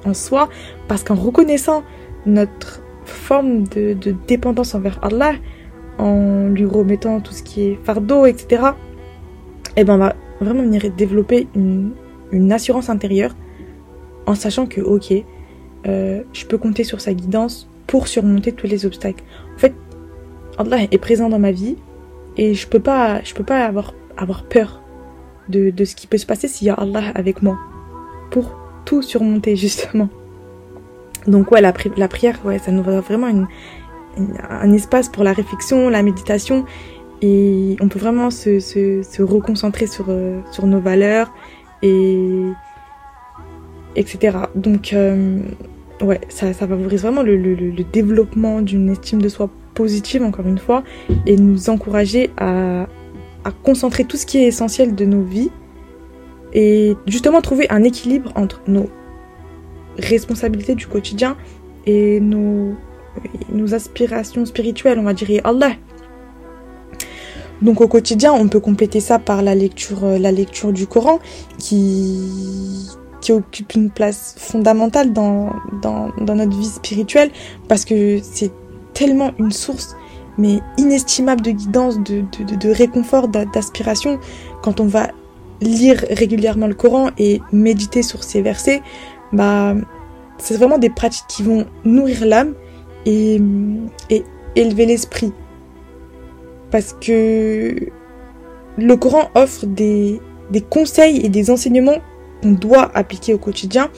en 0.06 0.14
soi 0.14 0.50
parce 0.88 1.04
qu'en 1.04 1.16
reconnaissant 1.16 1.84
notre 2.26 2.82
forme 3.06 3.64
de, 3.68 3.94
de 3.94 4.16
dépendance 4.28 4.76
envers 4.76 5.00
Allah, 5.04 5.34
en 5.98 6.50
lui 6.50 6.66
remettant 6.66 7.20
tout 7.20 7.34
ce 7.34 7.44
qui 7.44 7.64
est 7.64 7.80
fardeau, 7.84 8.26
etc., 8.26 8.64
et 9.76 9.84
ben 9.84 9.96
on 9.96 9.98
va 9.98 10.16
vraiment 10.40 10.62
venir 10.62 10.84
développer 10.96 11.48
une, 11.56 11.94
une 12.34 12.52
assurance 12.52 12.90
intérieure 12.90 13.36
en 14.26 14.36
sachant 14.36 14.66
que, 14.66 14.82
ok, 14.82 15.14
euh, 15.88 16.24
je 16.34 16.46
peux 16.46 16.58
compter 16.58 16.84
sur 16.84 17.02
sa 17.02 17.14
guidance 17.14 17.70
pour 17.88 18.08
surmonter 18.08 18.52
tous 18.52 18.68
les 18.68 18.86
obstacles. 18.86 19.24
En 19.56 19.60
fait, 19.60 19.74
Allah 20.58 20.80
est 20.90 20.98
présent 20.98 21.30
dans 21.30 21.40
ma 21.40 21.52
vie 21.52 21.78
et 22.38 22.54
je 22.54 22.68
peux 22.68 22.80
pas, 22.80 23.22
je 23.24 23.34
peux 23.34 23.44
pas 23.44 23.66
avoir, 23.66 23.94
avoir 24.18 24.44
peur 24.44 24.82
de, 25.50 25.70
de 25.70 25.86
ce 25.86 25.96
qui 25.96 26.08
peut 26.08 26.18
se 26.18 26.26
passer 26.26 26.48
s'il 26.48 26.68
y 26.68 26.70
a 26.70 26.74
Allah 26.74 27.04
avec 27.16 27.42
moi 27.42 27.58
pour 28.32 28.58
tout 28.86 29.02
surmonter 29.02 29.56
justement. 29.66 30.10
Donc 31.28 31.52
ouais, 31.52 31.62
la, 31.62 31.72
prière, 31.72 32.40
ouais, 32.46 32.60
ça 32.60 32.72
nous 32.72 32.84
va 32.84 33.00
vraiment 33.00 33.28
une, 33.28 33.48
un 34.50 34.72
espace 34.74 35.10
pour 35.10 35.24
la 35.24 35.34
réflexion, 35.34 35.90
la 35.90 36.04
méditation 36.04 36.66
et 37.22 37.78
on 37.80 37.88
peut 37.88 38.00
vraiment 38.00 38.30
se, 38.30 38.60
se, 38.60 39.02
se 39.02 39.22
reconcentrer 39.22 39.88
sur, 39.88 40.08
euh, 40.10 40.42
sur 40.52 40.68
nos 40.68 40.82
valeurs 40.82 41.32
et 41.84 42.50
etc. 43.96 44.38
Donc 44.56 44.94
euh, 44.94 45.40
ça, 46.30 46.52
favorise 46.54 47.04
vraiment 47.04 47.22
le, 47.22 47.38
le, 47.38 47.84
développement 47.84 48.62
d'une 48.62 48.90
estime 48.90 49.22
de 49.22 49.30
soi 49.30 49.50
positive 49.76 50.24
encore 50.24 50.48
une 50.48 50.58
fois 50.58 50.84
et 51.28 51.36
nous 51.36 51.70
encourager 51.70 52.32
à, 52.38 52.88
à 53.44 53.52
concentrer 53.52 54.06
tout 54.06 54.18
ce 54.18 54.26
qui 54.26 54.40
est 54.40 54.48
essentiel 54.48 54.96
de 54.96 55.06
nos 55.06 55.22
vies 55.22 55.52
et 56.54 56.96
justement 57.08 57.42
trouver 57.42 57.70
un 57.70 57.84
équilibre 57.84 58.32
entre 58.36 58.62
nos 58.68 58.90
responsabilités 59.98 60.76
du 60.76 60.88
quotidien 60.88 61.36
et 61.86 62.20
nos, 62.20 62.76
aspirations 63.74 64.46
spirituelles, 64.46 65.00
on 65.00 65.04
va 65.04 65.14
dire, 65.14 65.42
Allah. 65.44 65.74
Donc 67.62 67.82
au 67.82 67.88
quotidien, 67.88 68.34
on 68.34 68.48
peut 68.48 68.60
compléter 68.60 69.00
ça 69.00 69.20
par 69.20 69.42
la 69.42 69.56
lecture, 69.56 70.04
euh, 70.04 70.18
la 70.18 70.32
lecture 70.32 70.74
du 70.74 70.88
Coran 70.88 71.20
qui, 71.58 72.90
qui 73.22 73.32
occupe 73.32 73.74
une 73.76 73.90
place 73.90 74.36
fondamentale 74.38 75.14
dans, 75.14 75.52
dans, 75.82 76.12
notre 76.20 76.58
vie 76.58 76.66
spirituelle 76.66 77.32
parce 77.68 77.86
que 77.86 78.20
c'est 78.22 78.52
tellement 78.94 79.32
une 79.40 79.52
source 79.52 79.96
mais 80.38 80.60
inestimable 80.78 81.42
de 81.42 81.52
guidance, 81.52 82.00
de, 82.00 82.24
de, 82.40 82.56
de 82.56 82.70
réconfort, 82.70 83.28
d'aspiration. 83.28 84.20
Quand 84.64 84.80
on 84.80 84.86
va 84.88 85.10
lire 85.62 86.04
régulièrement 86.10 86.66
le 86.68 86.74
Coran 86.74 87.12
et 87.20 87.40
méditer 87.52 88.02
sur 88.02 88.24
ces 88.24 88.42
versets, 88.42 88.82
bah 89.32 89.76
c'est 90.40 90.56
vraiment 90.56 90.80
des 90.80 90.90
pratiques 90.90 91.28
qui 91.28 91.44
vont 91.44 91.66
nourrir 91.86 92.26
l'âme 92.26 92.56
et, 93.06 93.40
et 94.10 94.24
élever 94.56 94.86
l'esprit 94.88 95.32
parce 96.74 96.98
que 97.00 97.76
le 98.80 98.96
Coran 98.98 99.30
offre 99.36 99.68
des, 99.68 100.20
conseils 100.72 101.24
et 101.24 101.30
des 101.30 101.52
enseignements 101.52 102.00
qu'on 102.42 102.54
doit 102.54 102.90
appliquer 102.96 103.36
au 103.36 103.38
quotidien. 103.38 103.92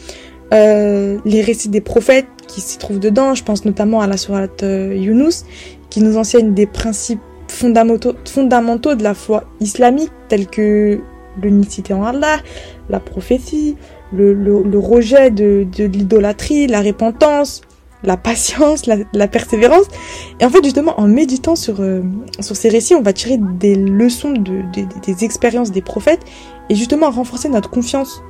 Euh, 0.53 1.17
les 1.23 1.41
récits 1.41 1.69
des 1.69 1.79
prophètes 1.79 2.27
qui 2.49 2.59
s'y 2.59 2.77
trouvent 2.77 2.99
dedans, 2.99 3.33
je 3.33 3.45
pense 3.45 3.63
notamment 3.63 4.01
à 4.01 4.07
la 4.07 4.17
sourate 4.17 4.63
euh, 4.63 4.93
Yunus, 4.93 5.45
qui 5.89 6.01
nous 6.01 6.17
enseigne 6.17 6.53
des 6.53 6.65
principes 6.65 7.21
fondamentaux, 7.47 8.13
de 8.13 9.03
la 9.03 9.13
foi 9.13 9.45
islamique, 9.61 10.11
tels 10.27 10.47
que 10.47 10.99
l'unicité 11.41 11.93
en 11.93 12.03
Allah, 12.03 12.39
la 12.89 12.99
prophétie, 12.99 13.77
le 14.11 14.77
rejet 14.77 15.31
de, 15.31 15.65
de 15.77 15.85
l'idolâtrie, 15.85 16.67
la 16.67 16.81
repentance, 16.81 17.61
la 18.03 18.17
patience, 18.17 18.85
la, 18.85 19.27
persévérance. 19.27 19.85
Et 20.39 20.45
en 20.45 20.49
fait, 20.49 20.63
justement, 20.63 20.99
en 20.99 21.07
méditant 21.07 21.55
sur, 21.55 21.81
euh, 21.81 22.01
sur 22.39 22.55
ces 22.55 22.69
récits, 22.69 22.95
on 22.95 23.01
va 23.01 23.13
tirer 23.13 23.37
des 23.37 23.75
leçons 23.75 24.31
de, 24.31 24.61
des 25.05 25.23
expériences 25.23 25.71
des 25.71 25.81
prophètes 25.81 26.21
et 26.69 26.75
justement 26.75 27.09
renforcer 27.09 27.49
notre 27.49 27.69
confiance 27.69 28.21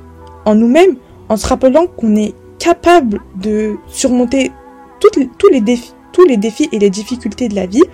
en 0.44 0.54
nous-mêmes 0.54 0.96
en 1.28 1.36
se 1.36 1.46
rappelant 1.46 1.86
qu'on 1.86 2.16
est 2.16 2.34
capable 2.58 3.20
de 3.36 3.76
surmonter 3.88 4.52
toutes, 5.00 5.18
tous, 5.38 5.48
les 5.48 5.60
défis, 5.60 5.92
tous 6.12 6.24
les 6.24 6.36
défis 6.36 6.68
et 6.72 6.78
les 6.78 6.90
difficultés 6.90 7.48
de 7.48 7.54
la 7.54 7.66
vie 7.66 7.84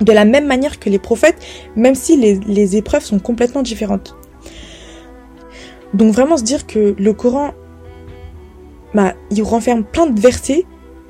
de 0.00 0.12
la 0.12 0.24
même 0.24 0.46
manière 0.46 0.78
que 0.78 0.90
les 0.90 0.98
prophètes, 0.98 1.44
même 1.74 1.94
si 1.94 2.16
les, 2.16 2.34
les 2.34 2.76
épreuves 2.76 3.02
sont 3.02 3.18
complètement 3.18 3.62
différentes. 3.62 4.16
Donc 5.94 6.12
vraiment 6.12 6.36
se 6.36 6.44
dire 6.44 6.66
que 6.66 6.94
le 6.98 7.12
Coran, 7.12 7.52
bah, 8.94 9.14
il 9.30 9.42
renferme 9.42 9.84
plein 9.84 10.06
de 10.06 10.20
versets, 10.20 10.66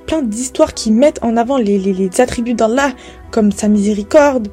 plein 0.08 0.22
d'histoires 0.22 0.74
qui 0.74 0.90
mettent 0.90 1.22
en 1.22 1.36
avant 1.36 1.58
les, 1.58 1.78
les, 1.78 1.92
les 1.92 2.20
attributs 2.20 2.54
d'Allah, 2.54 2.92
comme 3.30 3.52
sa 3.52 3.68
miséricorde, 3.68 4.48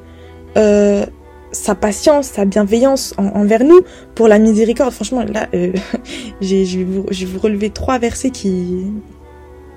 euh, 0.56 1.04
sa 1.50 1.74
patience, 1.74 2.26
sa 2.26 2.44
bienveillance 2.44 3.14
envers 3.16 3.64
nous. 3.64 3.80
Pour 4.14 4.28
la 4.28 4.38
miséricorde, 4.38 4.92
franchement, 4.92 5.24
là, 5.24 5.48
euh, 5.54 5.72
je 6.40 6.78
vais 6.78 7.24
vous 7.24 7.38
relever 7.38 7.70
trois 7.70 7.98
versets 7.98 8.30
qui, 8.30 8.84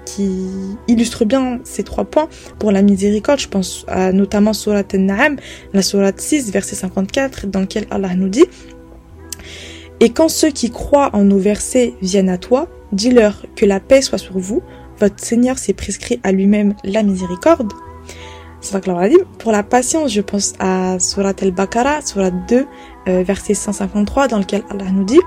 qui 0.05 0.29
illustrent 0.89 1.25
bien 1.25 1.59
ces 1.63 1.83
trois 1.83 2.03
points. 2.03 2.27
Pour 2.59 2.71
la 2.71 2.81
miséricorde, 2.81 3.39
je 3.39 3.48
pense 3.48 3.86
à 3.88 4.12
notamment 4.12 4.53
Surat 4.53 4.83
An-Na'am, 4.93 5.38
la 5.74 5.81
Surat 5.81 6.12
6, 6.15 6.51
verset 6.51 6.75
54, 6.75 7.48
dans 7.48 7.62
lequel 7.62 7.86
Allah 7.89 8.13
nous 8.15 8.29
dit 8.29 8.45
Et 10.01 10.09
quand 10.09 10.29
ceux 10.29 10.51
qui 10.51 10.71
croient 10.71 11.09
en 11.13 11.24
nos 11.24 11.39
versets 11.39 11.93
viennent 12.01 12.29
à 12.29 12.38
toi, 12.38 12.67
dis-leur 12.91 13.45
que 13.55 13.65
la 13.65 13.79
paix 13.79 14.01
soit 14.01 14.17
sur 14.17 14.38
vous, 14.38 14.62
votre 15.00 15.24
Seigneur 15.24 15.58
s'est 15.58 15.74
prescrit 15.74 16.20
à 16.24 16.32
lui-même 16.32 16.75
la 16.84 17.03
miséricorde. 17.03 17.72
Pour 19.38 19.51
la 19.51 19.63
patience, 19.63 20.12
je 20.12 20.22
pense 20.22 20.53
à 20.60 21.00
Surat 21.00 21.34
al-Baqarah, 21.41 22.01
Surat 22.01 22.32
2, 22.32 22.65
euh, 23.08 23.24
verset 23.24 23.53
153, 23.53 24.27
dans 24.27 24.39
lequel 24.39 24.63
Allah 24.70 24.91
nous 24.91 25.06
dit 25.06 25.20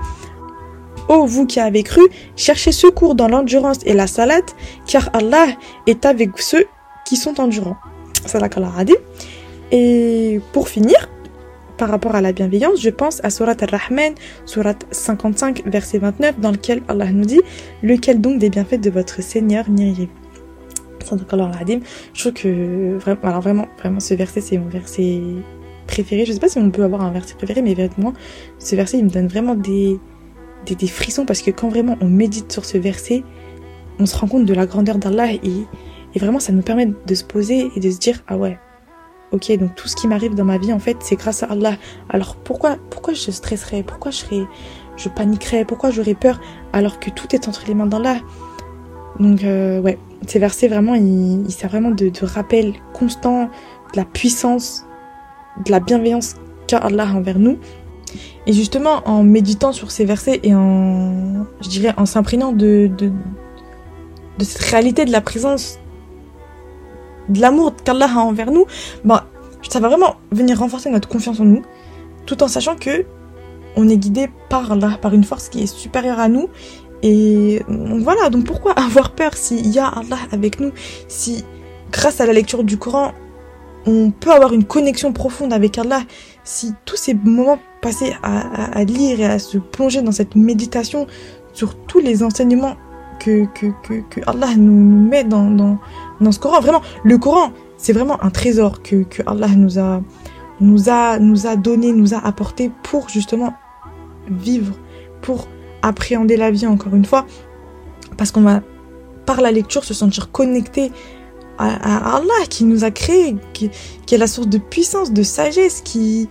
Ô 1.09 1.25
vous 1.25 1.45
qui 1.45 1.59
avez 1.59 1.83
cru, 1.83 2.01
cherchez 2.35 2.71
secours 2.71 3.15
dans 3.15 3.27
l'endurance 3.27 3.79
et 3.85 3.93
la 3.93 4.07
salade, 4.07 4.43
car 4.85 5.09
Allah 5.13 5.47
est 5.87 6.05
avec 6.05 6.37
ceux 6.37 6.65
qui 7.05 7.15
sont 7.15 7.41
endurants. 7.41 7.77
Et 9.71 10.39
pour 10.53 10.69
finir, 10.69 11.09
par 11.83 11.89
rapport 11.89 12.15
à 12.15 12.21
la 12.21 12.31
bienveillance, 12.31 12.79
je 12.79 12.89
pense 12.89 13.19
à 13.25 13.29
Surat 13.29 13.57
Al-Rahman, 13.59 14.13
Surat 14.45 14.75
55, 14.91 15.63
verset 15.65 15.97
29, 15.97 16.39
dans 16.39 16.51
lequel 16.51 16.81
Allah 16.87 17.11
nous 17.11 17.25
dit 17.25 17.41
Lequel 17.81 18.21
donc 18.21 18.39
des 18.39 18.49
bienfaits 18.49 18.79
de 18.79 18.89
votre 18.89 19.21
Seigneur 19.21 19.69
n'iriez 19.69 20.09
je 21.01 21.05
trouve 22.21 22.33
que 22.33 22.97
alors 23.21 23.41
vraiment, 23.41 23.67
vraiment, 23.79 23.99
ce 23.99 24.13
verset, 24.13 24.39
c'est 24.39 24.57
mon 24.57 24.69
verset 24.69 25.19
préféré. 25.85 26.23
Je 26.23 26.31
sais 26.31 26.39
pas 26.39 26.47
si 26.47 26.57
on 26.57 26.71
peut 26.71 26.85
avoir 26.85 27.01
un 27.01 27.11
verset 27.11 27.35
préféré, 27.35 27.61
mais 27.61 27.73
vraiment, 27.73 28.13
ce 28.59 28.77
verset, 28.77 28.99
il 28.99 29.03
me 29.03 29.09
donne 29.09 29.27
vraiment 29.27 29.53
des, 29.53 29.99
des, 30.65 30.75
des, 30.75 30.87
frissons 30.87 31.25
parce 31.25 31.41
que 31.41 31.51
quand 31.51 31.67
vraiment 31.67 31.97
on 31.99 32.07
médite 32.07 32.49
sur 32.49 32.63
ce 32.63 32.77
verset, 32.77 33.23
on 33.99 34.05
se 34.05 34.15
rend 34.15 34.27
compte 34.27 34.45
de 34.45 34.53
la 34.53 34.65
grandeur 34.65 34.99
d'Allah 34.99 35.33
et, 35.33 35.41
et 36.15 36.19
vraiment 36.19 36.39
ça 36.39 36.53
nous 36.53 36.61
permet 36.61 36.85
de 36.85 37.13
se 37.13 37.25
poser 37.25 37.69
et 37.75 37.81
de 37.81 37.91
se 37.91 37.99
dire 37.99 38.23
ah 38.27 38.37
ouais 38.37 38.57
ok 39.33 39.57
donc 39.57 39.75
tout 39.75 39.87
ce 39.87 39.95
qui 39.95 40.07
m'arrive 40.07 40.35
dans 40.35 40.45
ma 40.45 40.57
vie 40.57 40.71
en 40.71 40.79
fait 40.79 40.97
c'est 41.01 41.15
grâce 41.17 41.43
à 41.43 41.47
Allah. 41.47 41.75
Alors 42.09 42.35
pourquoi 42.37 42.77
pourquoi 42.89 43.13
je 43.13 43.31
stresserais? 43.31 43.83
Pourquoi 43.83 44.11
je 44.11 44.17
serais 44.17 44.45
paniquerais? 45.15 45.65
Pourquoi 45.65 45.91
j'aurais 45.91 46.13
peur 46.13 46.39
alors 46.71 46.99
que 46.99 47.09
tout 47.09 47.35
est 47.35 47.47
entre 47.47 47.63
les 47.67 47.73
mains 47.73 47.87
d'Allah? 47.87 48.17
Donc 49.19 49.43
euh, 49.43 49.81
ouais. 49.81 49.99
Ces 50.25 50.39
versets 50.39 50.69
vraiment 50.69 50.95
ils, 50.95 51.45
ils 51.45 51.51
servent 51.51 51.71
vraiment 51.71 51.91
de, 51.91 52.11
rappel 52.23 52.73
constant 52.93 53.49
de 53.91 53.97
la 53.97 54.05
puissance 54.05 54.85
de 55.65 55.71
la 55.71 55.79
bienveillance 55.79 56.35
qu'a 56.67 56.77
Allah 56.77 57.07
envers 57.13 57.39
nous. 57.39 57.57
Et 58.45 58.53
justement, 58.53 59.01
en 59.05 59.23
méditant 59.23 59.71
sur 59.71 59.91
ces 59.91 60.05
versets 60.05 60.39
et 60.43 60.53
en, 60.53 61.45
je 61.61 61.69
dirais, 61.69 61.93
en 61.97 62.05
s'imprégnant 62.05 62.51
de, 62.51 62.89
de, 62.97 63.11
cette 64.39 64.61
réalité 64.63 65.05
de 65.05 65.11
la 65.11 65.21
présence, 65.21 65.79
de 67.29 67.39
l'amour 67.39 67.73
qu'Allah 67.83 68.09
a 68.15 68.19
envers 68.19 68.51
nous, 68.51 68.65
bah, 69.05 69.22
ça 69.73 69.79
va 69.79 69.87
vraiment 69.87 70.17
venir 70.31 70.59
renforcer 70.59 70.91
notre 70.91 71.09
confiance 71.09 71.39
en 71.39 71.45
nous, 71.45 71.63
tout 72.27 72.43
en 72.43 72.47
sachant 72.47 72.75
que 72.75 73.05
on 73.75 73.89
est 73.89 73.97
guidé 73.97 74.29
par 74.47 74.71
Allah, 74.71 74.99
par 75.01 75.15
une 75.15 75.23
force 75.23 75.49
qui 75.49 75.63
est 75.63 75.65
supérieure 75.65 76.19
à 76.19 76.27
nous. 76.27 76.47
Et 77.01 77.63
voilà, 77.67 78.29
donc 78.29 78.45
pourquoi 78.45 78.71
avoir 78.87 79.15
peur 79.15 79.33
s'il 79.33 79.67
y 79.67 79.79
a 79.79 79.87
Allah 79.87 80.19
avec 80.31 80.59
nous, 80.59 80.71
si 81.07 81.43
grâce 81.91 82.21
à 82.21 82.27
la 82.27 82.33
lecture 82.33 82.63
du 82.63 82.77
Coran, 82.77 83.13
on 83.87 84.11
peut 84.11 84.29
avoir 84.29 84.53
une 84.53 84.63
connexion 84.63 85.11
profonde 85.11 85.51
avec 85.51 85.79
Allah, 85.79 86.03
si 86.43 86.73
tous 86.85 86.95
ces 86.95 87.15
moments 87.15 87.57
passés 87.81 88.15
à, 88.21 88.83
lire 88.83 89.21
et 89.21 89.25
à 89.25 89.39
se 89.39 89.57
plonger 89.57 90.03
dans 90.03 90.11
cette 90.11 90.35
méditation 90.35 91.07
sur 91.51 91.75
tous 91.87 91.99
les 91.99 92.21
enseignements 92.21 92.75
que, 93.19 93.47
Allah 94.27 94.49
nous, 94.55 95.07
met 95.09 95.23
dans, 95.23 95.49
dans, 95.49 96.31
ce 96.31 96.37
Coran, 96.37 96.61
vraiment, 96.61 96.83
le 97.03 97.17
Coran, 97.17 97.51
c'est 97.83 97.91
vraiment 97.91 98.23
un 98.23 98.29
trésor 98.29 98.81
que, 98.81 99.03
que 99.03 99.21
Allah 99.27 99.49
nous 99.49 99.77
a, 99.77 100.01
nous, 100.61 100.89
a, 100.89 101.19
nous 101.19 101.47
a 101.47 101.57
donné, 101.57 101.91
nous 101.91 102.13
a 102.13 102.25
apporté 102.25 102.71
pour 102.81 103.09
justement 103.09 103.53
vivre, 104.29 104.73
pour 105.21 105.49
appréhender 105.81 106.37
la 106.37 106.49
vie 106.49 106.65
encore 106.65 106.95
une 106.95 107.03
fois, 107.03 107.25
parce 108.17 108.31
qu'on 108.31 108.41
va 108.41 108.61
par 109.25 109.41
la 109.41 109.51
lecture 109.51 109.83
se 109.83 109.93
sentir 109.93 110.31
connecté 110.31 110.93
à, 111.57 112.15
Allah 112.15 112.45
qui 112.49 112.63
nous 112.63 112.85
a 112.85 112.91
créé, 112.91 113.35
qui, 113.51 113.69
est 114.09 114.17
la 114.17 114.27
source 114.27 114.47
de 114.47 114.59
puissance, 114.59 115.11
de 115.11 115.21
sagesse, 115.21 115.81
qui, 115.81 116.29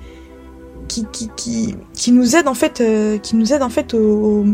qui, 0.89 1.05
qui, 1.13 1.29
qui, 1.37 1.77
qui 1.93 2.13
nous 2.13 2.35
aide 2.35 2.49
en 2.49 2.55
fait, 2.55 2.81
euh, 2.81 3.19
qui 3.19 3.37
nous 3.37 3.53
aide 3.53 3.63
en 3.63 3.69
fait 3.69 3.93
au, 3.93 4.47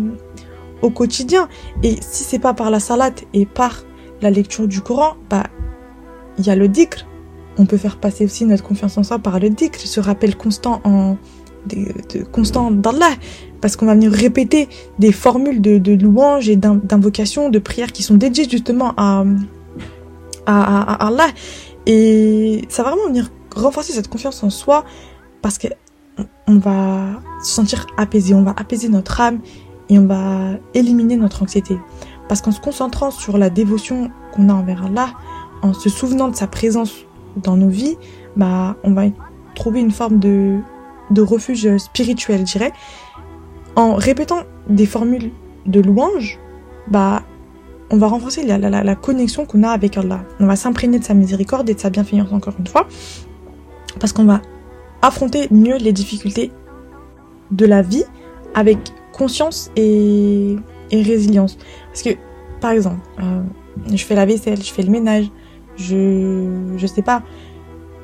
au, 0.82 0.90
quotidien. 0.90 1.48
Et 1.84 1.96
si 2.00 2.24
c'est 2.24 2.40
pas 2.40 2.54
par 2.54 2.72
la 2.72 2.80
salade 2.80 3.20
et 3.34 3.46
par 3.46 3.84
la 4.20 4.30
lecture 4.30 4.66
du 4.66 4.80
Coran, 4.80 5.14
bah 5.30 5.44
il 6.38 6.46
y 6.46 6.50
a 6.50 6.56
le 6.56 6.68
dhikr. 6.68 7.06
On 7.58 7.66
peut 7.66 7.76
faire 7.76 7.98
passer 7.98 8.24
aussi 8.24 8.44
notre 8.44 8.62
confiance 8.62 8.96
en 8.98 9.02
soi 9.02 9.18
par 9.18 9.40
le 9.40 9.50
dhikr, 9.50 9.80
ce 9.80 10.00
rappel 10.00 10.36
constant 10.36 10.80
en 10.84 11.16
de, 11.66 11.92
de 12.14 12.24
constant 12.24 12.70
d'Allah, 12.70 13.10
parce 13.60 13.76
qu'on 13.76 13.86
va 13.86 13.94
venir 13.94 14.12
répéter 14.12 14.68
des 14.98 15.12
formules 15.12 15.60
de, 15.60 15.92
louanges 15.92 16.48
et 16.48 16.56
d'invocations, 16.56 17.50
de 17.50 17.58
prières 17.58 17.92
qui 17.92 18.02
sont 18.02 18.14
dédiées 18.14 18.48
justement 18.48 18.94
à 18.96 19.24
à, 20.48 21.06
Allah. 21.06 21.28
Et 21.86 22.64
ça 22.68 22.82
va 22.82 22.90
vraiment 22.90 23.08
venir 23.08 23.30
renforcer 23.54 23.92
cette 23.92 24.08
confiance 24.08 24.42
en 24.42 24.50
soi 24.50 24.84
parce 25.42 25.58
que 25.58 25.68
on 26.46 26.58
va 26.58 27.20
se 27.42 27.50
sentir 27.50 27.86
apaisé, 27.96 28.34
on 28.34 28.42
va 28.42 28.54
apaiser 28.56 28.88
notre 28.88 29.20
âme 29.20 29.40
et 29.88 29.98
on 29.98 30.06
va 30.06 30.58
éliminer 30.74 31.16
notre 31.16 31.42
anxiété. 31.42 31.78
Parce 32.28 32.42
qu'en 32.42 32.52
se 32.52 32.60
concentrant 32.60 33.10
sur 33.10 33.38
la 33.38 33.50
dévotion 33.50 34.10
qu'on 34.32 34.48
a 34.48 34.52
envers 34.52 34.86
Allah, 34.86 35.10
en 35.62 35.72
se 35.72 35.88
souvenant 35.88 36.28
de 36.28 36.36
sa 36.36 36.46
présence 36.46 36.94
dans 37.36 37.56
nos 37.56 37.68
vies, 37.68 37.96
bah, 38.36 38.76
on 38.84 38.92
va 38.92 39.04
trouver 39.54 39.80
une 39.80 39.90
forme 39.90 40.18
de, 40.18 40.60
refuge 41.16 41.76
spirituel, 41.78 42.40
je 42.40 42.52
dirais. 42.52 42.72
En 43.76 43.94
répétant 43.94 44.40
des 44.68 44.86
formules 44.86 45.30
de 45.66 45.80
louange, 45.80 46.38
bah, 46.88 47.22
on 47.90 47.96
va 47.96 48.06
renforcer 48.06 48.44
la, 48.44 48.94
connexion 48.96 49.46
qu'on 49.46 49.62
a 49.62 49.70
avec 49.70 49.96
Allah. 49.96 50.24
On 50.40 50.46
va 50.46 50.56
s'imprégner 50.56 50.98
de 50.98 51.04
sa 51.04 51.14
miséricorde 51.14 51.68
et 51.70 51.74
de 51.74 51.80
sa 51.80 51.90
bienveillance 51.90 52.32
encore 52.32 52.54
une 52.58 52.66
fois, 52.66 52.86
parce 53.98 54.12
qu'on 54.12 54.24
va 54.24 54.42
affronter 55.02 55.48
mieux 55.50 55.76
les 55.76 55.92
difficultés 55.92 56.50
de 57.50 57.66
la 57.66 57.82
vie 57.82 58.04
avec 58.54 58.78
conscience 59.12 59.70
et, 59.76 60.56
résilience. 60.92 61.58
Parce 61.88 62.02
que, 62.02 62.10
par 62.60 62.70
exemple, 62.70 63.00
euh, 63.20 63.42
je 63.92 64.04
fais 64.04 64.14
la 64.14 64.26
vaisselle, 64.26 64.62
je 64.62 64.72
fais 64.72 64.82
le 64.82 64.90
ménage, 64.90 65.30
je, 65.78 66.74
je 66.76 66.86
sais 66.86 67.02
pas, 67.02 67.22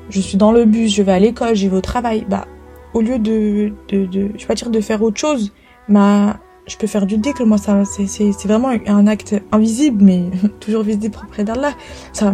je 0.09 0.19
suis 0.19 0.37
dans 0.37 0.51
le 0.51 0.65
bus, 0.65 0.93
je 0.93 1.03
vais 1.03 1.11
à 1.11 1.19
l'école, 1.19 1.55
je 1.55 1.67
vais 1.67 1.77
au 1.77 1.81
travail, 1.81 2.25
bah, 2.27 2.45
au 2.93 3.01
lieu 3.01 3.19
de, 3.19 3.73
de, 3.89 4.07
je 4.37 4.47
vais 4.47 4.55
dire 4.55 4.69
de 4.69 4.79
faire 4.79 5.01
autre 5.03 5.19
chose, 5.19 5.51
bah, 5.89 6.37
je 6.67 6.77
peux 6.77 6.87
faire 6.87 7.05
du 7.05 7.19
que 7.21 7.43
moi 7.43 7.59
ça 7.59 7.83
c'est 7.85 8.47
vraiment 8.47 8.71
un 8.87 9.05
acte 9.05 9.35
invisible 9.51 10.03
mais 10.03 10.23
toujours 10.59 10.81
visible 10.81 11.15
auprès 11.23 11.43
d'Allah. 11.43 11.73
Ça 12.11 12.33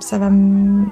ça 0.00 0.18
va 0.18 0.30
me 0.30 0.86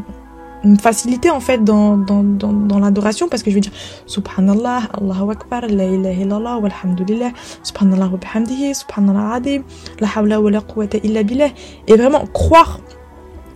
faciliter 0.80 1.30
en 1.30 1.40
fait 1.40 1.62
dans, 1.62 1.96
dans, 1.96 2.22
dans, 2.22 2.52
dans 2.52 2.78
l'adoration 2.78 3.28
parce 3.28 3.42
que 3.42 3.50
je 3.50 3.56
veux 3.56 3.60
dire 3.60 3.72
subhanallah 4.06 4.82
Allahu 5.00 5.30
akbar 5.30 5.62
la 5.68 5.84
ilaha 5.84 6.20
illallah 6.22 6.58
walhamdulillah 6.58 7.32
subhanallah 7.62 8.08
wa 8.08 8.16
bihamdihi 8.16 8.74
subhanallah 8.74 9.34
adim 9.34 9.62
la 10.00 10.08
hawla 10.08 10.40
wa 10.40 10.50
la 10.50 10.60
quwwata 10.60 10.98
illa 11.02 11.22
billah. 11.22 11.50
Et 11.86 11.96
vraiment 11.96 12.26
croire 12.32 12.80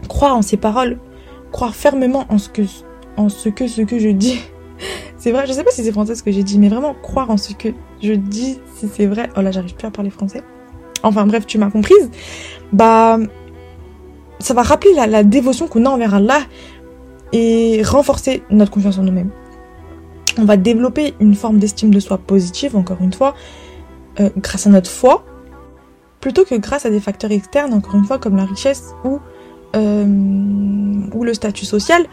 croire 0.08 0.36
en 0.36 0.42
ces 0.42 0.56
paroles 0.56 0.98
croire 1.52 1.74
fermement 1.74 2.26
en 2.28 2.38
ce 2.38 2.48
que 2.48 2.62
en 3.16 3.28
ce 3.28 3.48
que 3.48 3.66
ce 3.66 3.82
que 3.82 3.98
je 3.98 4.10
dis 4.10 4.40
c'est 5.18 5.32
vrai, 5.32 5.46
je 5.46 5.52
sais 5.52 5.64
pas 5.64 5.70
si 5.70 5.82
c'est 5.82 5.92
français 5.92 6.14
ce 6.14 6.22
que 6.22 6.30
j'ai 6.30 6.42
dit, 6.42 6.58
mais 6.58 6.68
vraiment 6.68 6.94
croire 6.94 7.30
en 7.30 7.36
ce 7.36 7.52
que 7.52 7.68
je 8.02 8.12
dis, 8.12 8.58
si 8.76 8.88
c'est 8.88 9.06
vrai. 9.06 9.28
Oh 9.36 9.40
là, 9.40 9.50
j'arrive 9.50 9.74
plus 9.74 9.86
à 9.86 9.90
parler 9.90 10.10
français. 10.10 10.42
Enfin 11.02 11.26
bref, 11.26 11.46
tu 11.46 11.58
m'as 11.58 11.70
comprise. 11.70 12.10
Bah, 12.72 13.18
ça 14.38 14.54
va 14.54 14.62
rappeler 14.62 14.92
la, 14.94 15.24
dévotion 15.24 15.66
qu'on 15.66 15.84
a 15.86 15.90
envers 15.90 16.14
Allah 16.14 16.40
et 17.32 17.82
renforcer 17.84 18.42
notre 18.50 18.70
confiance 18.70 18.98
en 18.98 19.02
nous-mêmes. 19.02 19.30
On 20.38 20.44
va 20.44 20.56
développer 20.56 21.14
une 21.18 21.34
forme 21.34 21.58
d'estime 21.58 21.92
de 21.92 21.98
soi 21.98 22.18
positive, 22.18 22.76
encore 22.76 22.98
une 23.00 23.12
fois, 23.12 23.34
euh, 24.20 24.30
grâce 24.36 24.68
à 24.68 24.70
notre 24.70 24.90
foi, 24.90 25.24
plutôt 26.20 26.44
que 26.44 26.54
grâce 26.54 26.86
à 26.86 26.90
des 26.90 27.00
facteurs 27.00 27.32
externes, 27.32 27.74
encore 27.74 27.96
une 27.96 28.04
fois, 28.04 28.18
comme 28.18 28.36
la 28.36 28.44
richesse 28.44 28.94
ou, 29.04 29.18
ou 29.74 31.24
le 31.24 31.34
statut 31.34 31.64
social. 31.64 32.06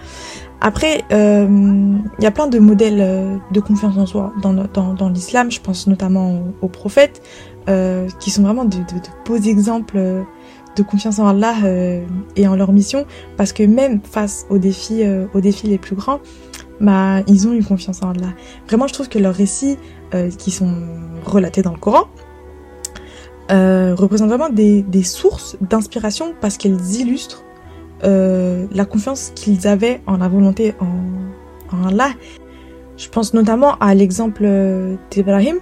Après, 0.62 1.04
il 1.12 1.15
euh, 1.15 1.98
y 2.20 2.26
a 2.26 2.32
plein 2.32 2.48
de 2.48 2.60
modèles 2.60 3.00
euh, 3.00 3.38
de 3.52 3.60
confiance 3.60 3.98
en 3.98 4.06
soi 4.06 4.34
dans, 4.41 5.10
l'islam, 5.10 5.52
je 5.52 5.60
pense 5.62 5.86
notamment 5.88 6.41
aux, 6.62 6.70
prophètes, 6.70 7.22
euh, 7.70 8.08
qui 8.20 8.32
sont 8.32 8.41
vraiment 8.41 8.65
de, 8.65 8.78
beaux 9.26 9.38
exemples 9.38 10.26
de 10.76 10.84
confiance 10.84 11.20
en 11.20 11.28
Allah 11.28 11.56
et 12.36 12.48
en 12.48 12.56
leur 12.56 12.72
mission, 12.74 13.06
parce 13.38 13.54
que 13.54 13.63
même 13.63 14.02
face 14.02 14.46
aux 14.50 14.58
défis, 14.58 15.04
aux 15.34 15.39
défis 15.39 15.68
les 15.68 15.78
plus 15.78 15.96
grands, 15.96 16.20
bah, 16.82 17.22
ils 17.28 17.48
ont 17.48 17.54
eu 17.54 17.63
confiance 17.63 18.02
en 18.02 18.10
Allah. 18.10 18.34
Vraiment, 18.68 18.88
je 18.88 18.94
trouve 18.94 19.08
que 19.08 19.20
leurs 19.20 19.36
récits, 19.36 19.78
qui 20.38 20.52
sont 20.52 20.74
relatés 21.26 21.62
dans 21.62 21.72
le 21.74 21.78
Coran, 21.78 22.06
représentent 23.50 24.30
vraiment 24.30 24.50
des, 24.50 24.82
des 24.82 25.04
sources 25.04 25.58
d'inspiration 25.62 26.34
parce 26.41 26.58
qu'elles 26.58 26.96
illustrent 26.96 27.44
euh, 28.03 28.65
la 28.71 28.86
confiance 28.86 29.31
qu'ils 29.36 29.67
avaient 29.67 30.01
en 30.05 30.17
la 30.17 30.27
volonté 30.27 30.73
en, 30.79 31.88
Allah. 31.88 32.12
Je 32.97 33.10
pense 33.10 33.34
notamment 33.34 33.75
à 33.79 33.93
l'exemple 33.93 34.43
euh, 34.45 34.95
d'Ibrahim, 35.12 35.58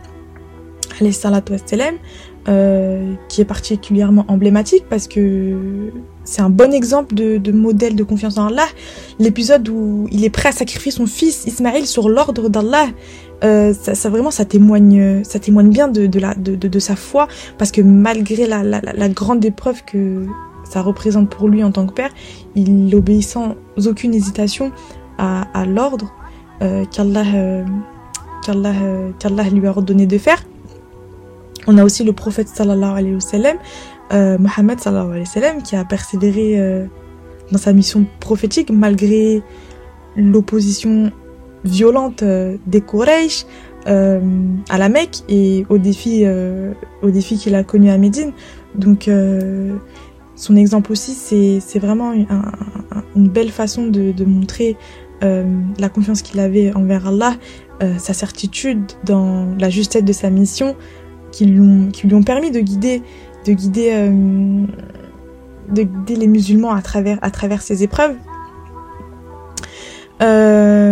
euh, 2.47 3.13
qui 3.29 3.41
est 3.41 3.45
particulièrement 3.45 4.25
emblématique 4.27 4.83
parce 4.89 5.07
que 5.07 5.91
c'est 6.23 6.41
un 6.41 6.49
bon 6.49 6.73
exemple 6.73 7.15
de, 7.15 7.51
modèle 7.51 7.95
de 7.95 8.03
confiance 8.03 8.37
en 8.37 8.47
Allah. 8.47 8.67
L'épisode 9.17 9.67
où 9.69 10.07
il 10.11 10.23
est 10.23 10.29
prêt 10.29 10.49
à 10.49 10.51
sacrifier 10.51 10.91
son 10.91 11.05
fils 11.05 11.45
Ismaël 11.45 11.87
sur 11.87 12.09
l'ordre 12.09 12.49
d'Allah, 12.49 12.87
euh, 13.43 13.73
ça, 13.73 14.09
vraiment 14.09 14.29
ça 14.29 14.45
témoigne, 14.45 15.23
ça 15.23 15.39
témoigne 15.39 15.69
bien 15.69 15.87
de, 15.87 16.05
de, 16.05 16.79
sa 16.79 16.95
foi 16.95 17.27
parce 17.57 17.71
que 17.71 17.81
malgré 17.81 18.45
la 18.45 19.09
grande 19.09 19.43
épreuve 19.43 19.83
que 19.85 20.25
ça 20.73 20.81
représente 20.81 21.29
pour 21.29 21.47
lui 21.49 21.63
en 21.63 21.71
tant 21.71 21.86
que 21.86 21.93
père, 21.93 22.09
il 22.55 22.93
obéit 22.95 23.23
sans 23.23 23.55
aucune 23.86 24.13
hésitation 24.15 24.71
à, 25.19 25.65
l'ordre 25.65 26.12
euh, 26.63 26.83
qu'Allah 26.91 27.23
euh, 27.36 27.63
euh, 28.49 29.49
lui 29.51 29.67
a 29.67 29.69
ordonné 29.69 30.07
de 30.07 30.17
faire. 30.17 30.43
On 31.67 31.77
a 31.77 31.83
aussi 31.83 32.03
le 32.03 32.12
prophète 32.12 32.47
sallallahu 32.47 32.97
alayhi 32.97 33.13
wa 33.13 33.21
sallam, 33.21 33.57
Mohammed 34.12 34.79
sallallahu 34.79 35.12
alayhi 35.12 35.27
wa 35.27 35.33
sallam, 35.33 35.62
qui 35.62 35.75
a 35.75 35.86
persévéré 35.86 36.88
dans 37.51 37.59
sa 37.59 37.71
mission 37.71 38.05
prophétique 38.19 38.69
malgré 38.71 39.43
l'opposition 40.17 41.12
violente 41.63 42.23
des 42.23 42.81
Quraysh 42.81 43.45
à 43.86 44.77
la 44.77 44.89
Mecque 44.89 45.19
et 45.29 45.65
aux 45.69 45.77
défis, 45.77 46.25
aux 47.01 47.12
défis 47.12 47.38
qu'il 47.38 47.55
a 47.55 47.63
connus 47.63 47.91
à 47.91 47.97
Médine. 47.97 48.33
Donc 48.75 49.07
son 50.35 50.55
exemple 50.55 50.91
aussi, 50.91 51.13
c'est 51.13 51.79
vraiment 51.79 52.13
une 53.15 53.29
belle 53.29 53.51
façon 53.51 53.87
de, 53.87 54.25
montrer 54.25 54.77
euh, 55.23 55.43
la 55.77 55.89
confiance 55.89 56.21
qu'il 56.21 56.39
avait 56.39 56.73
envers 56.73 57.07
Allah, 57.07 57.35
euh, 57.81 57.97
sa 57.97 58.13
certitude 58.13 58.83
dans 59.05 59.47
la 59.59 59.69
justesse 59.69 60.03
de 60.03 60.13
sa 60.13 60.29
mission, 60.29 60.75
qui 61.31 61.45
lui 61.45 61.59
ont, 62.13 62.23
permis 62.23 62.51
de 62.51 62.59
guider, 62.59 63.01
de 63.45 63.53
guider, 63.53 63.89
euh, 63.93 64.65
les 65.75 66.27
musulmans 66.27 66.73
à 66.73 66.81
travers, 66.81 67.61
ces 67.61 67.83
épreuves. 67.83 68.15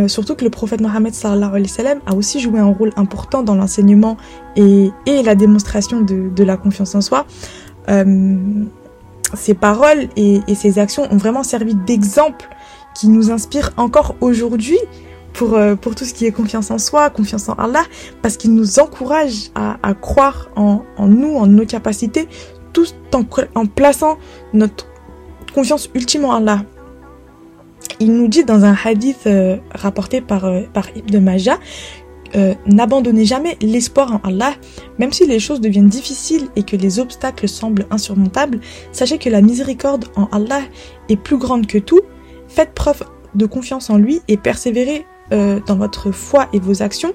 surtout 0.08 0.36
que 0.36 0.44
le 0.44 0.50
prophète 0.50 0.82
Mohammed 0.82 1.14
a 1.26 2.16
aussi 2.16 2.40
joué 2.40 2.60
un 2.60 2.72
rôle 2.72 2.92
important 2.96 3.44
dans 3.44 3.56
l'enseignement 3.56 4.18
et, 4.56 4.92
la 5.08 5.36
démonstration 5.36 6.02
de, 6.02 6.44
la 6.44 6.58
confiance 6.58 6.94
en 6.94 7.02
soi 7.02 7.26
ses 9.36 9.54
paroles 9.54 10.08
et, 10.16 10.42
et, 10.48 10.56
ses 10.56 10.80
actions 10.80 11.08
ont 11.12 11.18
vraiment 11.18 11.44
servi 11.44 11.76
d'exemple 11.76 12.48
qui 12.94 13.08
nous 13.08 13.32
inspire 13.32 13.72
encore 13.78 14.16
aujourd'hui 14.22 14.80
pour, 15.34 15.56
euh, 15.56 15.76
pour 15.76 15.96
tout 15.96 16.06
ce 16.06 16.14
qui 16.14 16.26
est 16.26 16.32
confiance 16.32 16.72
en 16.72 16.78
soi, 16.78 17.10
confiance 17.10 17.50
en 17.50 17.54
Allah, 17.54 17.84
parce 18.22 18.38
qu'il 18.38 18.54
nous 18.54 18.80
encourage 18.80 19.52
à, 19.56 19.94
croire 19.94 20.50
en, 20.56 20.84
nous, 21.00 21.36
en 21.36 21.48
nos 21.48 21.66
capacités, 21.66 22.28
tout 22.74 22.86
en, 23.14 23.24
en 23.56 23.66
plaçant 23.66 24.18
notre 24.54 24.88
confiance 25.54 25.90
ultime 25.94 26.26
en 26.26 26.36
Allah. 26.36 26.64
Il 28.00 28.14
nous 28.14 28.28
dit 28.28 28.44
dans 28.44 28.64
un 28.66 28.76
hadith 28.84 29.28
euh, 29.28 29.58
rapporté 29.74 30.22
par, 30.22 30.46
euh, 30.46 30.62
par 30.74 30.86
Ibn 30.96 31.20
Majah 31.20 31.60
euh, 32.36 32.54
n'abandonnez 32.66 33.26
jamais 33.26 33.58
l'espoir 33.62 34.14
en 34.14 34.28
Allah, 34.28 34.54
même 35.00 35.12
si 35.12 35.26
les 35.28 35.40
choses 35.40 35.62
deviennent 35.62 35.90
difficiles 35.90 36.48
et 36.56 36.64
que 36.64 36.76
les 36.76 37.00
obstacles 37.00 37.48
semblent 37.48 37.86
insurmontables, 37.92 38.60
sachez 38.92 39.18
que 39.18 39.30
la 39.30 39.42
miséricorde 39.42 40.06
en 40.16 40.26
Allah 40.32 40.62
est 41.10 41.18
plus 41.18 41.38
grande 41.38 41.68
que 41.68 41.78
tout. 41.78 42.02
Faites 42.48 42.74
preuve 42.74 43.04
de 43.36 43.46
confiance 43.46 43.90
en 43.90 43.98
lui 43.98 44.22
et 44.28 44.38
persévérez 44.38 45.06
euh, 45.32 45.60
dans 45.66 45.76
votre 45.76 46.12
foi 46.12 46.48
et 46.54 46.60
vos 46.60 46.82
actions. 46.82 47.14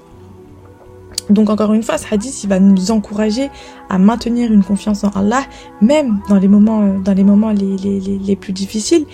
Donc 1.30 1.50
encore 1.50 1.72
une 1.72 1.82
fois, 1.82 1.98
ce 1.98 2.06
hadith, 2.12 2.44
il 2.44 2.48
va 2.48 2.60
nous 2.60 2.90
encourager 2.90 3.50
à 3.88 3.98
maintenir 3.98 4.52
une 4.52 4.62
confiance 4.62 5.02
en 5.04 5.10
Allah, 5.10 5.42
même 5.80 6.20
dans 6.28 6.36
les 6.36 6.48
moments, 6.48 6.82
euh, 6.82 6.98
dans 6.98 7.14
les 7.14 7.24
moments 7.24 7.52
les, 7.52 8.36
plus 8.36 8.52
difficiles. 8.52 9.06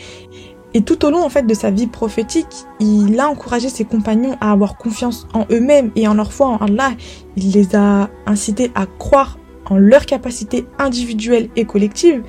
Et 0.75 0.83
tout 0.83 1.05
au 1.05 1.11
long 1.11 1.23
en 1.23 1.29
fait 1.29 1.47
de 1.47 1.55
sa 1.55 1.71
vie 1.71 1.87
prophétique, 1.87 2.67
il 2.81 3.19
a 3.21 3.29
encouragé 3.29 3.69
ses 3.69 3.85
compagnons 3.85 4.37
à 4.41 4.53
avoir 4.53 4.77
confiance 4.77 5.27
en 5.35 5.45
eux-mêmes 5.51 5.91
et 5.97 6.09
en 6.09 6.15
leur 6.15 6.33
foi 6.33 6.47
en 6.47 6.57
Allah. 6.57 6.93
Il 7.37 7.53
les 7.53 7.77
a 7.77 8.09
incités 8.27 8.71
à 8.75 8.87
croire 8.87 9.39
en 9.67 9.77
leurs 9.77 10.07
capacités 10.07 10.67
individuelles 10.79 11.49
et 11.57 11.65
collectives 11.65 12.23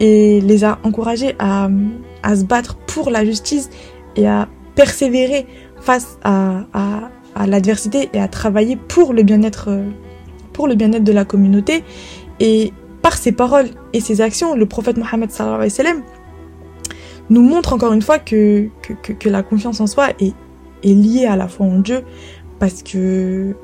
et 0.00 0.40
les 0.40 0.64
a 0.64 0.78
encouragés 0.82 1.36
à, 1.38 1.68
à 2.22 2.36
se 2.36 2.44
battre 2.44 2.76
pour 2.86 3.10
la 3.10 3.24
justice 3.24 3.68
et 4.16 4.26
à 4.26 4.48
persévérer 4.74 5.46
face 5.80 6.18
à, 6.24 6.64
à, 6.72 7.46
l'adversité 7.46 8.08
et 8.12 8.20
à 8.20 8.28
travailler 8.28 8.76
pour 8.76 9.12
le 9.12 9.22
bien-être 9.22 9.70
pour 10.52 10.68
le 10.68 10.74
bien-être 10.74 11.04
de 11.04 11.12
la 11.12 11.24
communauté 11.24 11.84
et 12.38 12.72
par 13.02 13.16
ses 13.16 13.32
paroles 13.32 13.68
et 13.92 14.00
ses 14.00 14.20
actions 14.20 14.54
le 14.54 14.66
prophète 14.66 14.98
Mohammed 14.98 15.30
sallallahu 15.30 15.56
alayhi 15.56 15.72
wa 15.72 15.76
sallam 15.76 16.02
nous 17.30 17.42
montre 17.42 17.72
encore 17.72 17.92
une 17.92 18.02
fois 18.02 18.18
que, 18.18 18.68
que, 18.82 19.12
que, 19.12 19.28
la 19.28 19.42
confiance 19.42 19.80
en 19.80 19.86
soi 19.86 20.10
est, 20.18 20.34
est 20.82 20.94
liée 20.94 21.26
à 21.26 21.36
la 21.36 21.48
foi 21.48 21.66
en 21.66 21.78
Dieu 21.78 22.02
parce 22.58 22.82
que 22.82 23.54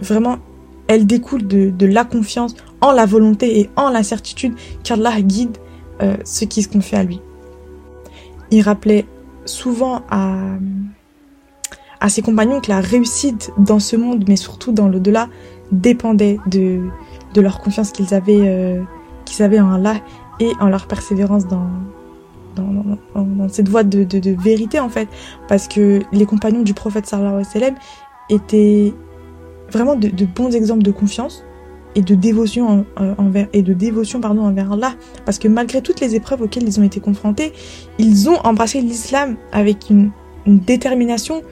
vraiment 0.00 0.38
elle 0.88 1.06
découle 1.06 1.46
de, 1.46 1.70
de 1.70 1.86
la 1.86 2.04
confiance 2.04 2.54
en 2.80 2.90
la 2.92 3.06
volonté 3.06 3.60
et 3.60 3.70
en 3.76 3.88
la 3.90 4.02
certitude 4.02 4.54
qu'Allah 4.82 5.22
guide 5.22 5.56
euh, 6.02 6.16
ceux 6.24 6.46
qui 6.46 6.62
se 6.62 6.68
confient 6.68 6.96
à 6.96 7.04
lui. 7.04 7.20
Il 8.50 8.62
rappelait 8.62 9.06
souvent 9.44 10.02
à, 10.10 10.36
à 12.00 12.08
ses 12.08 12.22
compagnons 12.22 12.60
que 12.60 12.68
la 12.68 12.80
réussite 12.80 13.52
dans 13.56 13.78
ce 13.78 13.96
monde, 13.96 14.24
mais 14.28 14.36
surtout 14.36 14.72
dans 14.72 14.88
l'au-delà, 14.88 15.28
dépendait 15.70 16.38
de, 16.46 16.80
de 17.34 17.40
leur 17.40 17.60
confiance 17.60 17.92
qu'ils 17.92 18.12
avaient, 18.12 18.48
euh, 18.48 18.82
qu'ils 19.24 19.42
avaient 19.42 19.60
en 19.60 19.72
Allah 19.72 19.94
et 20.40 20.52
en 20.60 20.68
leur 20.68 20.86
persévérance 20.86 21.46
dans, 21.46 21.68
dans, 22.54 23.48
cette 23.48 23.68
voie 23.68 23.82
de, 23.84 24.06
vérité 24.42 24.80
en 24.80 24.88
fait. 24.88 25.08
Parce 25.48 25.68
que 25.68 26.00
les 26.12 26.26
compagnons 26.26 26.62
du 26.62 26.74
prophète 26.74 27.06
sallallahu 27.06 27.34
alayhi 27.34 27.46
wa 27.46 27.52
sallam 27.52 27.74
étaient 28.30 28.94
vraiment 29.70 29.96
de, 29.96 30.24
bons 30.24 30.54
exemples 30.54 30.82
de 30.82 30.90
confiance 30.90 31.44
et 31.94 32.00
de 32.00 32.14
dévotion 32.14 32.86
euh, 33.00 33.14
envers 33.18 33.48
et 33.52 33.62
de 33.62 33.74
dévotion 33.74 34.20
pardon 34.20 34.42
envers 34.42 34.72
Allah. 34.72 34.94
Parce 35.24 35.38
que 35.38 35.48
malgré 35.48 35.82
toutes 35.82 36.00
les 36.00 36.14
épreuves 36.14 36.42
auxquelles 36.42 36.64
ils 36.64 36.80
ont 36.80 36.84
été 36.84 37.00
confrontés 37.00 37.52
ils 37.98 38.30
ont 38.30 38.38
embrassé 38.44 38.80
l'islam 38.80 39.36
avec 39.52 39.90
une, 39.90 40.10
une 40.46 40.58
détermination 40.58 41.42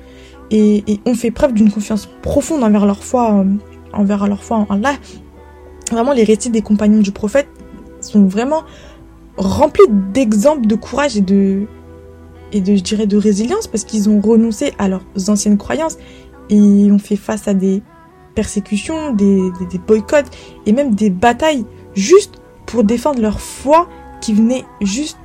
et, 0.50 0.82
et, 0.90 1.00
ont 1.06 1.14
fait 1.14 1.30
preuve 1.30 1.52
d'une 1.52 1.70
confiance 1.70 2.08
profonde 2.22 2.64
envers 2.64 2.86
leur 2.86 3.04
foi 3.04 3.34
euh, 3.34 3.44
envers 3.92 4.26
leur 4.26 4.42
foi 4.42 4.58
en 4.58 4.74
Allah. 4.74 4.94
Vraiment 5.90 6.12
les 6.12 6.24
récits 6.24 6.50
des 6.50 6.62
compagnons 6.62 7.00
du 7.00 7.12
prophète 7.12 7.48
sont 8.00 8.24
vraiment 8.24 8.62
rempli 9.40 9.82
d'exemples 10.12 10.66
de 10.66 10.74
courage 10.74 11.16
et 11.16 11.20
de, 11.20 11.66
et 12.52 12.60
de, 12.60 12.76
je 12.76 12.82
dirais, 12.82 13.06
de 13.06 13.16
résilience 13.16 13.66
parce 13.66 13.84
qu'ils 13.84 14.08
ont 14.08 14.20
renoncé 14.20 14.72
à 14.78 14.88
leurs 14.88 15.04
anciennes 15.28 15.58
croyances 15.58 15.96
et 16.50 16.90
ont 16.90 16.98
fait 16.98 17.16
face 17.16 17.48
à 17.48 17.54
des 17.54 17.82
persécutions, 18.34 19.12
des, 19.12 19.50
boycotts 19.86 20.30
et 20.66 20.72
même 20.72 20.94
des 20.94 21.10
batailles 21.10 21.64
juste 21.94 22.40
pour 22.66 22.84
défendre 22.84 23.20
leur 23.20 23.40
foi 23.40 23.88
qui 24.20 24.34
venait 24.34 24.64
juste 24.80 25.18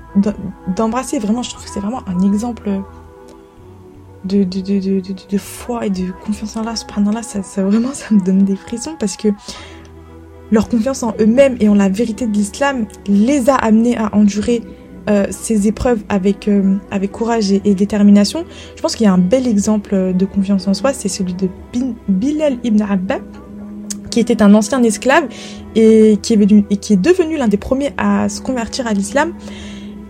d'embrasser. 0.75 1.19
Vraiment, 1.19 1.43
je 1.43 1.49
trouve 1.51 1.65
que 1.65 1.69
c'est 1.69 1.79
vraiment 1.81 2.01
un 2.07 2.21
exemple 2.21 2.69
de, 4.23 4.43
de, 4.43 4.61
de, 4.61 4.79
de, 4.79 5.01
de, 5.29 5.37
foi 5.37 5.85
et 5.85 5.89
de 5.89 6.11
confiance 6.25 6.55
en 6.55 6.61
Allah. 6.61 6.75
Subhanallah, 6.75 7.21
ça, 7.21 7.43
ça 7.43 7.63
vraiment, 7.63 7.93
ça 7.93 8.13
me 8.13 8.21
donne 8.21 8.43
des 8.43 8.55
frissons 8.55 8.95
parce 8.97 9.17
que 9.17 9.27
leur 10.51 10.69
confiance 10.69 11.03
en 11.03 11.13
eux-mêmes 11.19 11.57
et 11.59 11.69
en 11.69 11.75
la 11.75 11.89
vérité 11.89 12.27
de 12.27 12.33
l'islam 12.33 12.85
les 13.07 13.49
a 13.49 13.55
amenés 13.55 13.97
à 13.97 14.13
endurer 14.15 14.61
euh, 15.07 15.27
ces 15.29 15.67
épreuves 15.67 16.03
avec, 16.09 16.47
euh, 16.47 16.77
avec 16.89 17.11
courage 17.11 17.51
et, 17.51 17.75
détermination, 17.75 18.43
je 18.75 18.81
pense 18.81 18.95
qu'il 18.95 19.05
y 19.05 19.07
a 19.07 19.13
un 19.13 19.19
bel 19.19 19.47
exemple 19.47 20.13
de 20.13 20.25
confiance 20.25 20.67
en 20.67 20.73
soi, 20.73 20.93
c'est 20.93 21.09
celui 21.09 21.35
de 21.35 21.47
Bilal 22.07 22.57
ibn 22.63 22.81
Abbas, 22.81 23.19
qui 24.09 24.19
était 24.19 24.41
un 24.41 24.53
ancien 24.55 24.81
esclave 24.81 25.25
et 25.75 26.17
qui 26.23 26.33
est, 26.33 26.91
est 26.91 26.95
devenu 26.95 27.37
l'un 27.37 27.47
des 27.47 27.57
premiers 27.57 27.91
à 27.97 28.29
se 28.29 28.41
convertir 28.41 28.87
à 28.87 28.93
l'islam. 28.93 29.33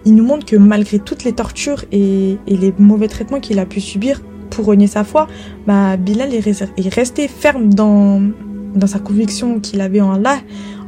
Il 0.06 0.16
nous 0.16 0.24
montre 0.24 0.46
que 0.46 0.56
malgré 0.56 1.00
toutes 1.00 1.24
les 1.24 1.34
tortures 1.34 1.84
et, 1.92 2.38
les 2.48 2.74
mauvais 2.78 3.08
traitements 3.08 3.40
qu'il 3.40 3.60
a 3.60 3.66
pu 3.66 3.82
subir 3.82 4.22
pour 4.50 4.66
renier 4.66 4.88
sa 4.88 5.04
foi, 5.04 5.28
bah, 5.68 5.98
Bilal 5.98 6.34
est, 6.34 6.94
resté 6.94 7.28
ferme 7.28 7.74
dans, 7.74 8.22
dans 8.76 8.88
sa 8.88 9.00
conviction 9.00 9.60
qu'il 9.60 9.82
avait 9.82 10.02
en 10.02 10.14
Allah, 10.14 10.38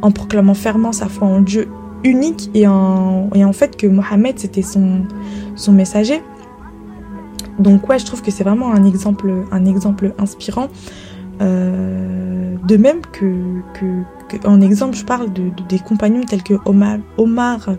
en 0.01 0.11
proclamant 0.11 0.53
fermement 0.53 0.91
sa 0.91 1.07
foi 1.07 1.27
en 1.27 1.41
Dieu 1.41 1.67
unique 2.03 2.49
et 2.53 2.67
en, 2.67 3.29
et 3.33 3.43
en 3.43 3.53
fait 3.53 3.75
que 3.75 3.87
Mohammed 3.87 4.37
c'était 4.37 4.61
son, 4.61 5.03
son 5.55 5.71
messager. 5.71 6.21
Donc 7.59 7.89
ouais, 7.89 7.97
je 7.97 8.05
trouve 8.05 8.21
que 8.21 8.31
c'est 8.31 8.43
vraiment 8.43 8.71
un 8.71 8.85
exemple, 8.85 9.33
un 9.51 9.65
exemple 9.65 10.13
inspirant. 10.19 10.67
Euh, 11.41 12.55
de 12.67 12.77
même 12.77 13.01
que, 13.11 13.61
que, 13.73 14.47
en 14.47 14.59
exemple, 14.61 14.95
je 14.97 15.05
parle 15.05 15.31
de, 15.31 15.51
des 15.69 15.79
compagnons 15.79 16.23
tels 16.23 16.43
que 16.43 16.55
Omar, 16.65 16.97
Omar 17.17 17.69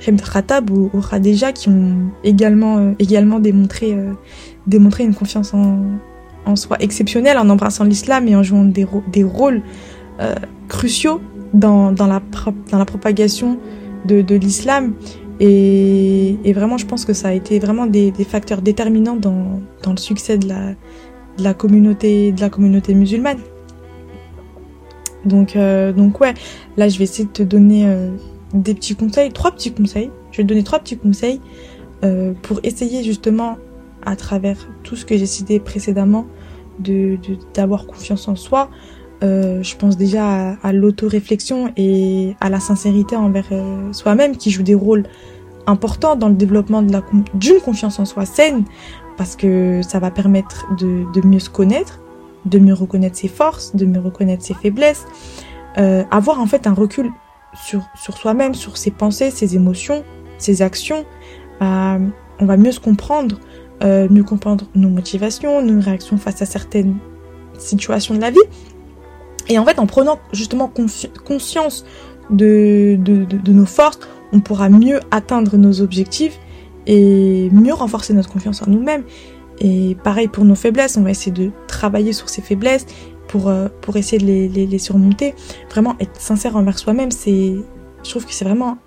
Khattab 0.00 0.70
ou, 0.70 0.90
ou 0.92 1.00
Khadija 1.00 1.52
qui 1.52 1.68
ont 1.68 2.10
également, 2.22 2.78
euh, 2.78 2.92
également 2.98 3.40
démontré, 3.40 3.94
euh, 3.94 4.12
démontré 4.66 5.04
une 5.04 5.14
confiance 5.14 5.54
en, 5.54 5.80
en 6.48 6.56
soi 6.56 6.76
exceptionnelle 6.80 7.38
en 7.38 7.48
embrassant 7.48 7.84
l'islam 7.84 8.26
et 8.28 8.34
en 8.34 8.42
jouant 8.42 8.64
des, 8.64 8.86
des 9.12 9.24
rôles 9.24 9.62
cruciaux 10.68 11.20
dans, 11.54 11.92
dans, 11.92 12.06
la, 12.06 12.20
dans 12.70 12.78
la 12.78 12.84
propagation 12.84 13.58
de, 14.04 14.22
de 14.22 14.34
l'islam. 14.34 14.94
Et, 15.40 16.52
vraiment, 16.52 16.78
je 16.78 16.86
pense 16.86 17.04
que 17.04 17.12
ça 17.12 17.28
a 17.28 17.32
été 17.32 17.58
vraiment 17.58 17.86
des, 17.86 18.10
des 18.10 18.24
facteurs 18.24 18.60
déterminants 18.60 19.16
dans, 19.16 19.60
dans, 19.82 19.92
le 19.92 19.98
succès 19.98 20.36
de 20.36 20.48
la, 20.48 20.70
de 20.70 21.44
la, 21.44 21.54
communauté, 21.54 22.32
de 22.32 22.40
la 22.40 22.50
communauté 22.50 22.94
musulmane. 22.94 23.38
Donc, 25.24 25.54
euh, 25.54 25.92
donc 25.92 26.20
ouais, 26.20 26.34
là, 26.76 26.88
je 26.88 26.98
vais 26.98 27.04
essayer 27.04 27.24
de 27.24 27.32
te 27.32 27.42
donner 27.42 27.86
euh, 27.86 28.10
des 28.52 28.74
petits 28.74 28.96
conseils, 28.96 29.32
trois 29.32 29.52
petits 29.52 29.72
conseils. 29.72 30.10
Je 30.32 30.38
vais 30.38 30.42
te 30.42 30.48
donner 30.48 30.64
trois 30.64 30.80
petits 30.80 30.96
conseils 30.96 31.40
euh, 32.04 32.32
pour 32.42 32.60
essayer 32.64 33.04
justement, 33.04 33.58
à 34.04 34.16
travers 34.16 34.56
tout 34.82 34.96
ce 34.96 35.04
que 35.04 35.16
j'ai 35.16 35.26
cité 35.26 35.60
précédemment, 35.60 36.26
de 36.78 37.18
d'avoir 37.54 37.86
confiance 37.86 38.28
en 38.28 38.36
soi, 38.36 38.70
euh, 39.24 39.62
je 39.64 39.74
pense 39.76 39.96
déjà 39.96 40.56
à, 40.62 40.72
l'autoréflexion 40.72 41.72
et 41.76 42.36
à 42.40 42.48
la 42.48 42.60
sincérité 42.60 43.16
envers 43.16 43.48
euh, 43.50 43.92
soi-même 43.92 44.36
qui 44.36 44.50
joue 44.50 44.62
des 44.62 44.76
rôles 44.76 45.04
importants 45.66 46.14
dans 46.14 46.28
le 46.28 46.34
développement 46.34 46.82
de 46.82 47.00
d'une 47.34 47.60
confiance 47.60 47.98
en 47.98 48.04
soi 48.04 48.24
saine 48.26 48.64
parce 49.16 49.34
que 49.34 49.80
ça 49.82 49.98
va 49.98 50.12
permettre 50.12 50.66
de, 50.76 51.04
de, 51.12 51.26
mieux 51.26 51.40
se 51.40 51.50
connaître, 51.50 52.00
de 52.44 52.60
mieux 52.60 52.74
reconnaître 52.74 53.16
ses 53.16 53.26
forces, 53.26 53.74
de 53.74 53.84
mieux 53.84 54.00
reconnaître 54.00 54.44
ses 54.44 54.54
faiblesses, 54.54 55.04
euh, 55.78 56.04
avoir 56.12 56.40
en 56.40 56.46
fait 56.46 56.68
un 56.68 56.72
recul 56.72 57.10
sur, 57.54 57.82
sur 57.96 58.16
soi-même, 58.16 58.54
sur 58.54 58.76
ses 58.76 58.92
pensées, 58.92 59.32
ses 59.32 59.56
émotions, 59.56 60.04
ses 60.38 60.62
actions. 60.62 61.04
On 61.60 62.46
va 62.46 62.56
mieux 62.56 62.70
se 62.70 62.78
comprendre, 62.78 63.40
euh, 63.82 64.08
mieux 64.10 64.24
comprendre 64.24 64.66
nos 64.74 64.88
motivations, 64.88 65.62
nos 65.62 65.80
réactions 65.80 66.16
face 66.16 66.42
à 66.42 66.46
certaines 66.46 66.96
situations 67.58 68.14
de 68.14 68.20
la 68.20 68.30
vie. 68.30 68.38
Et 69.48 69.58
en 69.58 69.64
fait, 69.64 69.78
en 69.78 69.86
prenant 69.86 70.18
justement 70.32 70.70
conscience 71.24 71.84
de, 72.30 72.98
de, 73.00 73.52
nos 73.52 73.66
forces, 73.66 74.00
on 74.32 74.40
pourra 74.40 74.68
mieux 74.68 75.00
atteindre 75.10 75.56
nos 75.56 75.80
objectifs 75.80 76.38
et 76.86 77.48
mieux 77.50 77.72
renforcer 77.72 78.12
notre 78.12 78.30
confiance 78.30 78.62
en 78.62 78.70
nous-mêmes. 78.70 79.04
Et 79.60 79.96
pareil 80.04 80.28
pour 80.28 80.44
nos 80.44 80.54
faiblesses, 80.54 80.96
on 80.96 81.02
va 81.02 81.10
essayer 81.10 81.32
de 81.32 81.50
travailler 81.66 82.12
sur 82.12 82.28
ces 82.28 82.42
faiblesses 82.42 82.86
pour, 83.26 83.48
euh, 83.48 83.68
pour 83.80 83.96
essayer 83.96 84.18
de 84.18 84.26
les, 84.26 84.48
les, 84.48 84.66
les 84.66 84.78
surmonter. 84.78 85.34
Vraiment 85.70 85.96
être 86.00 86.20
sincère 86.20 86.56
envers 86.56 86.78
soi-même, 86.78 87.10
c'est, 87.10 87.56
je 88.04 88.10
trouve 88.10 88.26
que 88.26 88.32
c'est 88.32 88.44
vraiment 88.44 88.78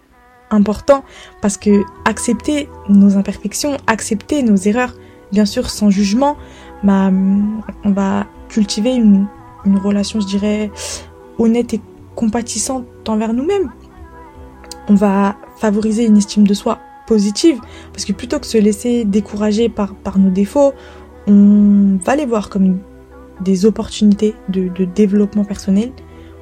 important 0.52 1.04
parce 1.42 1.58
que 1.58 1.84
accepter 2.06 2.70
nos 2.90 3.18
imperfections, 3.18 3.78
accepter 3.88 4.44
nos 4.44 4.56
erreurs, 4.56 4.94
bien 5.32 5.46
sûr 5.46 5.70
sans 5.70 5.90
jugement, 5.90 6.38
bah, 6.84 7.10
on 7.84 7.92
va 7.92 8.26
cultiver 8.50 8.94
une, 8.94 9.28
relation, 9.84 10.20
je 10.20 10.28
dirais, 10.28 10.72
honnête 11.38 11.74
et 11.74 11.82
compatissante 12.16 12.86
envers 13.08 13.34
nous-mêmes. 13.34 13.72
On 14.90 14.96
va 14.96 15.38
favoriser 15.58 16.06
une 16.06 16.18
estime 16.18 16.48
de 16.48 16.54
soi 16.54 16.80
positive, 17.08 17.60
parce 17.94 18.06
que 18.06 18.14
plutôt 18.14 18.40
que 18.40 18.48
se 18.48 18.58
laisser 18.58 19.06
décourager 19.06 19.70
par, 19.70 19.94
nos 20.18 20.32
défauts, 20.32 20.74
on 21.28 21.98
va 22.04 22.16
les 22.16 22.26
voir 22.26 22.50
comme 22.50 22.80
des 23.42 23.66
opportunités 23.66 24.36
de, 24.50 24.68
de 24.70 24.86
développement 24.86 25.46
personnel 25.46 25.92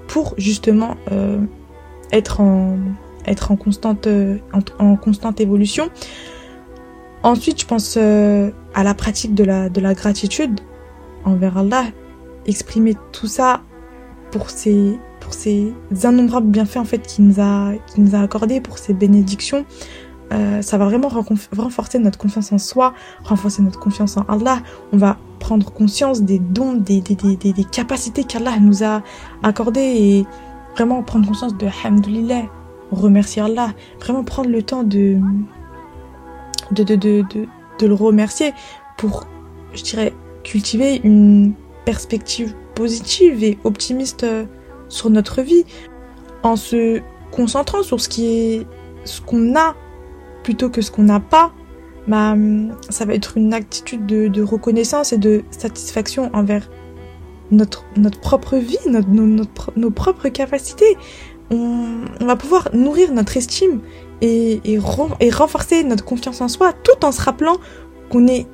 pour 0.08 0.34
justement 0.38 0.95
euh, 1.12 1.39
être, 2.12 2.41
en, 2.41 2.78
être 3.30 3.52
en, 3.52 3.56
constante, 3.56 4.08
en, 4.54 4.60
en, 4.86 4.96
constante 4.96 5.39
évolution. 5.39 5.89
Ensuite, 7.24 7.62
je 7.62 7.65
pense 7.65 7.96
euh, 7.98 8.52
à 8.74 8.84
la 8.84 8.94
pratique 8.94 9.36
de 9.36 9.44
la, 9.44 9.70
de 9.70 9.82
la 9.82 9.94
gratitude 9.94 10.60
envers 11.26 11.58
Allah 11.58 11.86
exprimer 12.46 12.96
tout 13.12 13.28
ça 13.28 13.62
pour 14.32 14.50
ces 14.50 14.98
pour 15.20 15.34
ces 15.34 15.74
innombrables 16.04 16.48
bienfaits 16.48 16.78
en 16.78 16.86
fait 16.86 17.00
qu'il 17.00 17.28
nous 17.28 17.42
a 17.42 17.74
nous 17.98 18.15
a 18.15 18.20
accordé 18.20 18.62
pour 18.62 18.78
ces 18.78 18.94
bénédictions 18.94 19.65
euh, 20.32 20.62
ça 20.62 20.78
va 20.78 20.86
vraiment 20.86 21.10
renforcer 21.10 21.98
notre 21.98 22.20
confiance 22.20 22.52
en 22.52 22.60
soi, 22.60 22.94
renforcer 23.24 23.63
notre 23.63 23.80
confiance 23.80 24.15
en 24.15 24.22
Allah. 24.24 24.60
On 24.94 24.98
va 24.98 25.18
prendre 25.39 25.72
conscience 25.72 26.22
des 26.22 26.38
dons, 26.38 26.74
des, 26.74 27.02
des, 27.02 27.15
des, 27.15 27.36
des 27.36 27.63
capacités 27.63 28.24
qu'Allah 28.24 28.60
nous 28.60 28.84
a 28.84 29.02
accordées 29.42 29.82
et 29.82 30.26
vraiment 30.76 31.02
prendre 31.02 31.28
conscience 31.28 31.58
de 31.58 31.65
Alhamdulillah, 31.65 32.44
remercier 32.91 33.41
Allah, 33.41 33.73
vraiment 33.99 34.23
prendre 34.23 34.49
le 34.49 34.63
temps 34.63 34.84
de, 34.84 35.17
de, 36.71 36.84
de, 36.84 36.95
de, 36.95 37.23
de, 37.80 37.88
le 37.88 37.93
remercier 37.93 38.54
pour, 38.97 39.25
je 39.73 39.84
dirais, 39.84 40.13
cultiver 40.43 41.02
une 41.04 41.54
perspective 41.86 42.56
positive 42.75 43.43
et 43.43 43.58
optimiste 43.63 44.23
euh, 44.23 44.45
sur 44.88 45.10
notre 45.10 45.41
vie 45.41 45.65
en 46.43 46.56
se 46.56 47.02
concentrant 47.32 47.84
sur 47.84 47.99
ce 48.02 48.10
qui 48.10 48.25
est 48.25 48.67
ce 49.04 49.21
qu'on 49.21 49.56
a 49.56 49.75
plutôt 50.43 50.69
que 50.69 50.82
ce 50.82 50.91
qu'on 50.91 51.04
n'a 51.04 51.19
pas 51.19 51.52
bah, 52.08 52.36
ça 52.89 53.06
va 53.06 53.13
être 53.13 53.38
une 53.38 53.54
attitude 53.54 54.06
de, 54.06 54.41
reconnaissance 54.41 55.13
et 55.13 55.17
de 55.17 55.43
satisfaction 55.52 56.32
envers 56.34 56.69
notre, 57.52 57.86
notre 57.97 58.19
propre 58.19 58.58
vie, 58.58 58.78
notre, 58.88 59.10
nos, 59.10 59.91
propres 59.91 60.30
capacités. 60.30 60.97
On, 61.51 62.25
va 62.25 62.35
pouvoir 62.35 62.69
nourrir 62.73 63.12
notre 63.12 63.38
estime 63.38 63.81
et, 64.21 64.62
renforcer 64.79 65.83
notre 65.83 66.05
confiance 66.05 66.41
en 66.41 66.47
soi 66.47 66.73
tout 66.73 67.05
en 67.05 67.12
se 67.12 67.21
rappelant 67.21 67.57
qu'on 68.09 68.27
est 68.27 68.47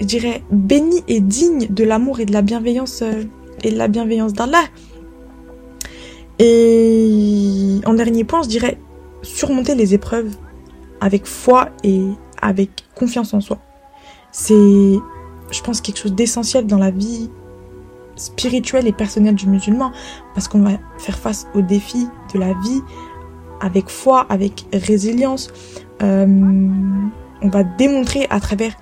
je 0.00 0.06
dirais, 0.06 0.42
béni 0.50 1.04
et 1.06 1.20
digne 1.20 1.68
de 1.68 1.84
l'amour 1.84 2.18
et 2.18 2.26
de 2.26 2.32
la 2.32 2.42
bienveillance 2.42 3.02
euh, 3.02 3.22
et 3.62 3.70
de 3.70 3.76
la 3.76 3.86
bienveillance 3.86 4.32
d'Allah. 4.32 4.64
Et 6.40 7.80
en 7.86 7.94
dernier 7.94 8.24
point, 8.24 8.42
je 8.42 8.48
dirais 8.48 8.78
surmonter 9.22 9.76
les 9.76 9.94
épreuves 9.94 10.34
avec 11.00 11.26
foi 11.26 11.68
et 11.84 12.02
avec 12.40 12.70
confiance 12.96 13.32
en 13.32 13.40
soi. 13.40 13.58
C'est, 14.32 14.54
je 14.54 15.62
pense, 15.62 15.80
quelque 15.80 15.98
chose 15.98 16.14
d'essentiel 16.14 16.66
dans 16.66 16.78
la 16.78 16.90
vie 16.90 17.30
spirituelle 18.26 18.86
et 18.86 18.92
personnelle 18.92 19.34
du 19.34 19.48
musulman 19.48 19.92
parce 20.34 20.48
qu'on 20.48 20.60
va 20.60 20.72
faire 20.98 21.18
face 21.18 21.46
aux 21.54 21.62
défis 21.62 22.06
de 22.34 22.38
la 22.38 22.52
vie 22.64 22.80
avec 23.60 23.88
foi, 23.88 24.26
avec 24.28 24.66
résilience. 24.72 25.50
Euh, 26.02 26.26
on 27.42 27.48
va 27.48 27.64
démontrer 27.64 28.26
à 28.30 28.40
travers 28.40 28.72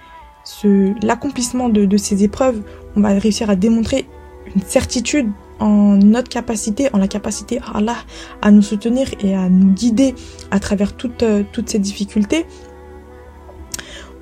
l'accomplissement 1.02 1.68
de, 1.68 1.96
ces 1.96 2.24
épreuves, 2.24 2.62
on 2.96 3.00
va 3.00 3.10
réussir 3.10 3.50
à 3.50 3.56
démontrer 3.56 4.06
une 4.54 4.62
certitude 4.62 5.30
en 5.60 5.96
notre 5.96 6.28
capacité, 6.28 6.88
en 6.94 6.98
la 6.98 7.08
capacité 7.08 7.60
à 7.60 7.78
Allah 7.78 7.96
à 8.40 8.50
nous 8.50 8.62
soutenir 8.62 9.08
et 9.20 9.36
à 9.36 9.48
nous 9.48 9.72
guider 9.72 10.14
à 10.50 10.58
travers 10.58 10.96
toutes, 10.96 11.22
euh, 11.22 11.44
toutes 11.52 11.68
ces 11.68 11.78
difficultés. 11.78 12.46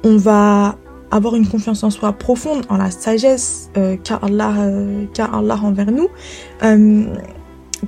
On 0.04 0.16
va 0.16 0.76
avoir 1.10 1.34
une 1.34 1.46
confiance 1.46 1.82
en 1.82 1.90
soi 1.90 2.12
profonde, 2.12 2.64
en 2.68 2.76
la 2.76 2.90
sagesse 2.90 3.70
euh, 3.76 3.96
qu'a 3.96 4.16
Allah, 4.16 4.54
euh, 4.58 5.06
envers 5.62 5.90
nous. 5.90 6.08
Euh, 6.62 7.04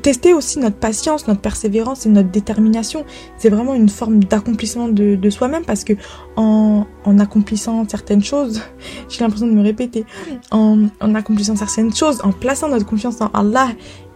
tester 0.03 0.33
aussi 0.33 0.61
notre 0.61 0.77
patience, 0.77 1.27
notre 1.27 1.41
persévérance 1.41 2.07
et 2.07 2.09
notre 2.09 2.31
détermination. 2.31 3.05
C'est 3.37 3.51
vraiment 3.51 3.75
une 3.75 3.89
forme 3.89 4.23
d'accomplissement 4.23 4.89
de, 4.89 5.17
de 5.17 5.31
soi-même 5.31 5.65
parce 5.65 5.83
que 5.83 5.95
en, 6.37 6.87
en, 7.05 7.19
accomplissant 7.19 7.85
certaines 7.89 8.23
choses, 8.23 8.63
j'ai 9.09 9.21
l'impression 9.21 9.49
de 9.49 9.53
me 9.53 9.63
répéter, 9.63 10.05
en, 10.53 10.87
en, 11.01 11.15
accomplissant 11.15 11.57
certaines 11.57 11.95
choses, 11.95 12.21
en 12.23 12.31
plaçant 12.31 12.69
notre 12.69 12.87
confiance 12.87 13.21
en 13.21 13.31
Allah 13.35 13.69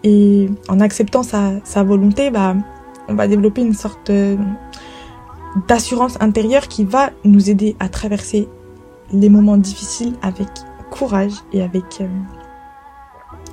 et 0.04 0.48
en 0.68 0.78
acceptant 0.80 1.22
sa, 1.24 1.52
sa 1.64 1.82
volonté, 1.82 2.30
bah, 2.30 2.54
on 3.08 3.14
va 3.14 3.26
développer 3.26 3.62
une 3.62 3.74
sorte, 3.74 4.10
d'assurance 5.68 6.16
intérieure 6.20 6.68
qui 6.68 6.84
va 6.84 7.10
nous 7.24 7.50
aider 7.50 7.76
à 7.78 7.88
traverser 7.88 8.48
les 9.14 9.28
moments 9.28 9.56
difficiles 9.56 10.14
avec 10.22 10.48
courage 10.90 11.32
et 11.52 11.62
avec, 11.62 12.00
euh, 12.00 12.08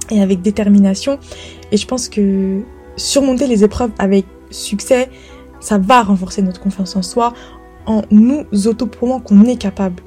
et 0.10 0.22
avec 0.22 0.42
détermination. 0.42 1.20
Et 1.72 1.78
je 1.78 1.88
pense 1.88 2.10
que 2.10 2.62
surmonter 2.98 3.48
les 3.48 3.64
épreuves 3.64 3.92
avec 3.98 4.26
succès, 4.50 5.10
ça 5.60 5.78
va 5.78 6.04
renforcer 6.04 6.42
notre 6.42 6.60
confiance 6.60 6.96
en 6.96 7.02
soi 7.02 7.34
en 7.86 8.02
nous 8.12 8.46
auto-prouvant 8.66 9.20
qu'on 9.20 9.46
est 9.46 9.58
capable. 9.58 10.04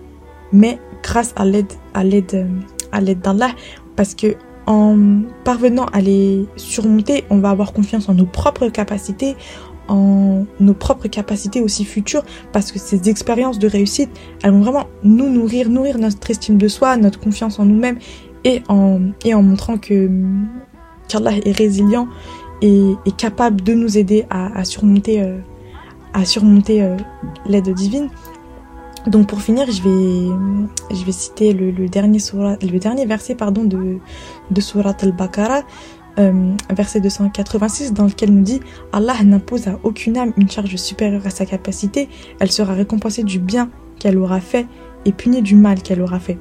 Mais 0.53 0.79
grâce 1.03 1.33
à 1.37 1.45
l'aide, 1.45 1.73
à 1.93 2.05
l'aide, 2.05 2.49
à 2.93 3.01
l'aide 3.01 3.21
d'Allah, 3.21 3.51
parce 3.97 4.15
que 4.15 4.37
en 4.67 5.23
parvenant 5.45 5.87
à 5.87 6.01
les 6.01 6.47
surmonter, 6.57 7.25
on 7.31 7.39
va 7.39 7.51
avoir 7.51 7.73
confiance 7.73 8.09
en 8.09 8.15
nos 8.15 8.25
propres 8.25 8.69
capacités, 8.69 9.37
en 9.89 10.45
nos 10.61 10.75
propres 10.75 11.09
capacités 11.09 11.61
aussi 11.61 11.85
futures, 11.85 12.25
parce 12.53 12.73
que 12.73 12.79
ces 12.79 13.09
expériences 13.09 13.59
de 13.59 13.69
réussite, 13.69 14.11
elles 14.43 14.53
vont 14.53 14.61
vraiment 14.61 14.87
nous 15.03 15.29
nourrir, 15.29 15.69
nourrir 15.69 15.99
notre 15.99 16.31
estime 16.31 16.59
de 16.59 16.69
soi, 16.69 16.97
notre 16.97 17.21
confiance 17.21 17.59
en 17.59 17.65
nous-mêmes, 17.65 17.99
et 18.45 18.63
en, 18.69 19.01
et 19.25 19.35
en 19.35 19.43
montrant 19.43 19.79
que 19.79 20.09
qu'Allah 21.09 21.33
est 21.45 21.57
résilient 21.57 22.09
et 22.63 22.93
est 23.05 23.17
capable 23.17 23.63
de 23.63 23.75
nous 23.75 23.99
aider 23.99 24.27
à, 24.31 24.65
surmonter, 24.65 25.21
euh, 25.23 25.39
surmonter 26.25 26.83
euh, 26.83 26.97
l'aide 27.47 27.69
divine. 27.75 28.09
Donc 29.07 29.29
pour 29.29 29.43
finir, 29.43 29.67
je 29.71 29.83
vais, 29.83 30.97
je 30.97 31.05
vais 31.05 31.13
citer 31.13 31.53
le, 31.53 31.89
dernier, 31.89 32.19
le 32.63 32.79
dernier 32.79 33.05
verset 33.05 33.35
pardon, 33.35 33.65
de, 33.65 33.99
de 34.51 34.61
Surat 34.61 34.97
al-Baqarah, 35.03 35.63
euh, 36.19 36.55
verset 36.71 37.01
286, 37.01 37.93
dans 37.93 38.07
lequel 38.07 38.33
nous 38.33 38.43
dit 38.43 38.61
Allah 38.93 39.15
n'impose 39.25 39.69
à 39.69 39.79
aucune 39.83 40.17
âme 40.17 40.33
une 40.37 40.51
charge 40.51 40.77
supérieure 40.77 41.27
à 41.27 41.31
sa 41.31 41.47
capacité, 41.47 42.09
elle 42.41 42.51
sera 42.51 42.75
récompensée 42.75 43.25
du 43.25 43.39
bien 43.39 43.71
qu'elle 43.99 44.19
aura 44.19 44.41
fait 44.41 44.67
et 45.05 45.13
punie 45.13 45.43
du 45.43 45.55
mal 45.55 45.83
qu'elle 45.83 46.01
aura 46.01 46.19
fait. 46.19 46.39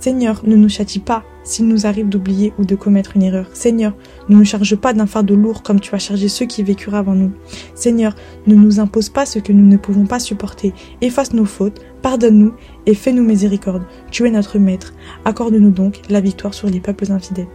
Seigneur, 0.00 0.40
ne 0.44 0.56
nous 0.56 0.68
châtie 0.68 0.98
pas 0.98 1.22
s'il 1.44 1.68
nous 1.68 1.86
arrive 1.86 2.08
d'oublier 2.08 2.52
ou 2.58 2.64
de 2.64 2.74
commettre 2.74 3.16
une 3.16 3.22
erreur. 3.22 3.46
Seigneur, 3.52 3.94
ne 4.28 4.36
nous 4.36 4.44
charge 4.44 4.76
pas 4.76 4.92
d'un 4.92 5.06
fardeau 5.06 5.36
lourd 5.36 5.62
comme 5.62 5.80
tu 5.80 5.94
as 5.94 5.98
chargé 5.98 6.28
ceux 6.28 6.46
qui 6.46 6.62
vécurent 6.62 6.94
avant 6.94 7.14
nous. 7.14 7.32
Seigneur, 7.74 8.14
ne 8.46 8.54
nous 8.54 8.80
impose 8.80 9.08
pas 9.08 9.26
ce 9.26 9.38
que 9.38 9.52
nous 9.52 9.66
ne 9.66 9.76
pouvons 9.76 10.06
pas 10.06 10.18
supporter. 10.18 10.72
Efface 11.00 11.32
nos 11.32 11.44
fautes, 11.44 11.80
pardonne-nous 12.02 12.52
et 12.86 12.94
fais-nous 12.94 13.24
miséricorde. 13.24 13.84
Tu 14.10 14.26
es 14.26 14.30
notre 14.30 14.58
Maître. 14.58 14.94
Accorde-nous 15.24 15.70
donc 15.70 16.00
la 16.08 16.20
victoire 16.20 16.54
sur 16.54 16.68
les 16.68 16.80
peuples 16.80 17.12
infidèles. 17.12 17.48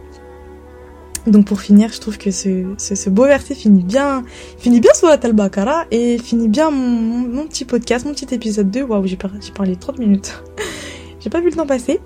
Donc 1.26 1.46
pour 1.46 1.60
finir, 1.60 1.90
je 1.92 2.00
trouve 2.00 2.18
que 2.18 2.30
ce, 2.30 2.64
ce, 2.78 3.10
beau 3.10 3.24
verset 3.24 3.54
finit 3.54 3.82
bien, 3.82 4.22
finit 4.58 4.80
bien 4.80 4.92
sur 4.94 5.08
la 5.08 5.18
Talbakara 5.18 5.84
et 5.90 6.18
finit 6.18 6.48
bien 6.48 6.70
mon, 6.70 7.46
petit 7.46 7.64
podcast, 7.64 8.06
mon 8.06 8.12
petit 8.12 8.32
épisode 8.32 8.70
2. 8.70 8.82
Waouh, 8.82 9.06
j'ai 9.06 9.16
parlé 9.16 9.76
30 9.76 9.98
minutes. 9.98 10.42
j'ai 11.20 11.30
pas 11.30 11.40
vu 11.40 11.50
le 11.50 11.56
temps 11.56 11.66
passer. 11.66 12.00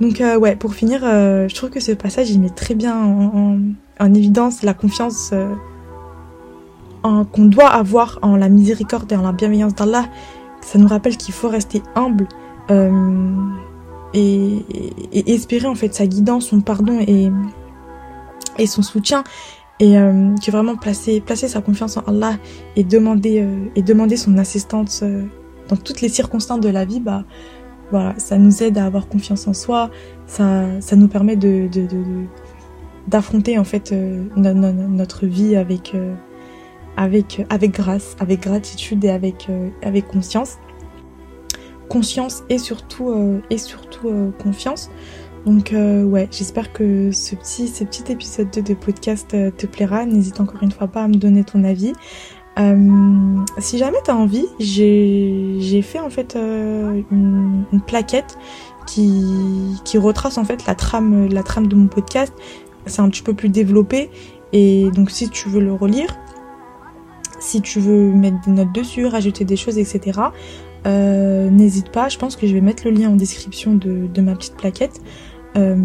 Donc 0.00 0.20
euh, 0.20 0.36
ouais, 0.36 0.56
pour 0.56 0.74
finir, 0.74 1.00
euh, 1.04 1.48
je 1.48 1.54
trouve 1.54 1.70
que 1.70 1.80
ce 1.80 1.92
passage 1.92 2.30
il 2.30 2.40
met 2.40 2.50
très 2.50 2.74
bien 2.74 2.94
en, 2.94 3.58
en, 3.98 4.14
évidence 4.14 4.62
la 4.62 4.74
confiance 4.74 5.30
euh, 5.32 5.54
qu'on 7.02 7.46
doit 7.46 7.68
avoir 7.68 8.18
en 8.20 8.36
la 8.36 8.50
miséricorde 8.50 9.10
et 9.10 9.16
en 9.16 9.22
la 9.22 9.32
bienveillance 9.32 9.74
d'Allah. 9.74 10.04
Ça 10.60 10.78
nous 10.78 10.88
rappelle 10.88 11.16
qu'il 11.16 11.32
faut 11.32 11.48
rester 11.48 11.82
humble 11.94 12.28
et, 14.12 14.62
espérer 15.12 15.66
en 15.66 15.74
fait 15.74 15.94
sa 15.94 16.06
guidance, 16.06 16.48
son 16.48 16.60
pardon 16.60 17.00
et, 17.00 17.30
et 18.58 18.66
son 18.66 18.82
soutien 18.82 19.24
et 19.78 19.92
que 19.92 20.50
vraiment 20.50 20.76
placer 20.76 21.20
placer 21.20 21.48
sa 21.48 21.60
confiance 21.60 21.98
en 21.98 22.02
Allah 22.06 22.38
et 22.76 22.84
demander 22.84 23.46
et 23.74 23.82
demander 23.82 24.16
son 24.16 24.38
assistance 24.38 25.04
dans 25.68 25.76
toutes 25.76 26.00
les 26.00 26.08
circonstances 26.08 26.60
de 26.60 26.70
la 26.70 26.86
vie 26.86 27.00
bah 27.00 27.24
voilà, 27.90 28.14
ça 28.18 28.36
nous 28.36 28.62
aide 28.62 28.78
à 28.78 28.86
avoir 28.86 29.08
confiance 29.08 29.46
en 29.46 29.54
soi, 29.54 29.90
ça, 30.26 30.64
ça 30.80 30.96
nous 30.96 31.08
permet 31.08 31.36
de, 31.36 31.68
d'affronter 33.06 33.58
en 33.58 33.64
fait 33.64 33.92
euh, 33.92 34.24
notre 34.36 35.26
vie 35.26 35.56
avec, 35.56 35.94
euh, 35.94 36.14
avec, 36.96 37.44
avec 37.48 37.72
grâce, 37.72 38.16
avec 38.18 38.40
gratitude 38.40 39.04
et 39.04 39.10
avec, 39.10 39.46
euh, 39.48 39.68
avec 39.82 40.08
conscience. 40.08 40.58
Conscience 41.88 42.42
et 42.48 42.58
surtout, 42.58 43.40
et 43.48 43.58
surtout 43.58 44.32
confiance. 44.42 44.90
Donc 45.46 45.72
ouais, 45.72 46.28
j'espère 46.30 46.72
que 46.72 47.12
ce 47.12 47.36
petit, 47.36 47.68
ce 47.68 47.84
petit 47.84 48.10
épisode 48.10 48.50
2 48.50 48.62
de 48.62 48.74
podcast 48.74 49.28
te 49.28 49.66
plaira. 49.66 50.04
N'hésite 50.04 50.40
encore 50.40 50.62
une 50.62 50.72
fois 50.72 50.88
pas 50.88 51.04
à 51.04 51.08
me 51.08 51.14
donner 51.14 51.44
ton 51.44 51.62
avis. 51.62 51.92
Euh, 52.58 53.44
si 53.58 53.76
jamais 53.76 53.98
tu 54.04 54.10
as 54.10 54.16
envie, 54.16 54.46
j'ai 54.58 55.82
fait 55.82 56.00
en 56.00 56.08
fait 56.08 56.36
euh, 56.36 57.02
une, 57.10 57.64
plaquette 57.86 58.38
qui, 58.86 59.78
qui 59.84 59.98
retrace 59.98 60.38
en 60.38 60.44
fait 60.44 60.66
la 60.66 60.74
trame, 60.74 61.28
la 61.28 61.42
trame 61.42 61.66
de 61.66 61.74
mon 61.76 61.86
podcast. 61.86 62.32
C'est 62.86 63.02
un 63.02 63.10
petit 63.10 63.22
peu 63.22 63.34
plus 63.34 63.48
développé 63.48 64.10
et 64.52 64.88
donc 64.94 65.10
si 65.10 65.28
tu 65.28 65.48
veux 65.48 65.60
le 65.60 65.72
relire, 65.72 66.16
si 67.40 67.60
tu 67.60 67.78
veux 67.78 68.12
mettre 68.12 68.40
des 68.46 68.52
notes 68.52 68.72
dessus, 68.72 69.06
rajouter 69.06 69.44
des 69.44 69.56
choses, 69.56 69.76
etc. 69.76 70.20
Euh, 70.86 71.50
N'hésite 71.50 71.90
pas, 71.90 72.08
je 72.08 72.16
pense 72.16 72.36
que 72.36 72.46
je 72.46 72.54
vais 72.54 72.60
mettre 72.60 72.84
le 72.86 72.92
lien 72.92 73.10
en 73.10 73.16
description 73.16 73.74
de, 73.74 74.06
de 74.06 74.20
ma 74.22 74.34
petite 74.34 74.56
plaquette. 74.56 75.02
Euh, 75.56 75.76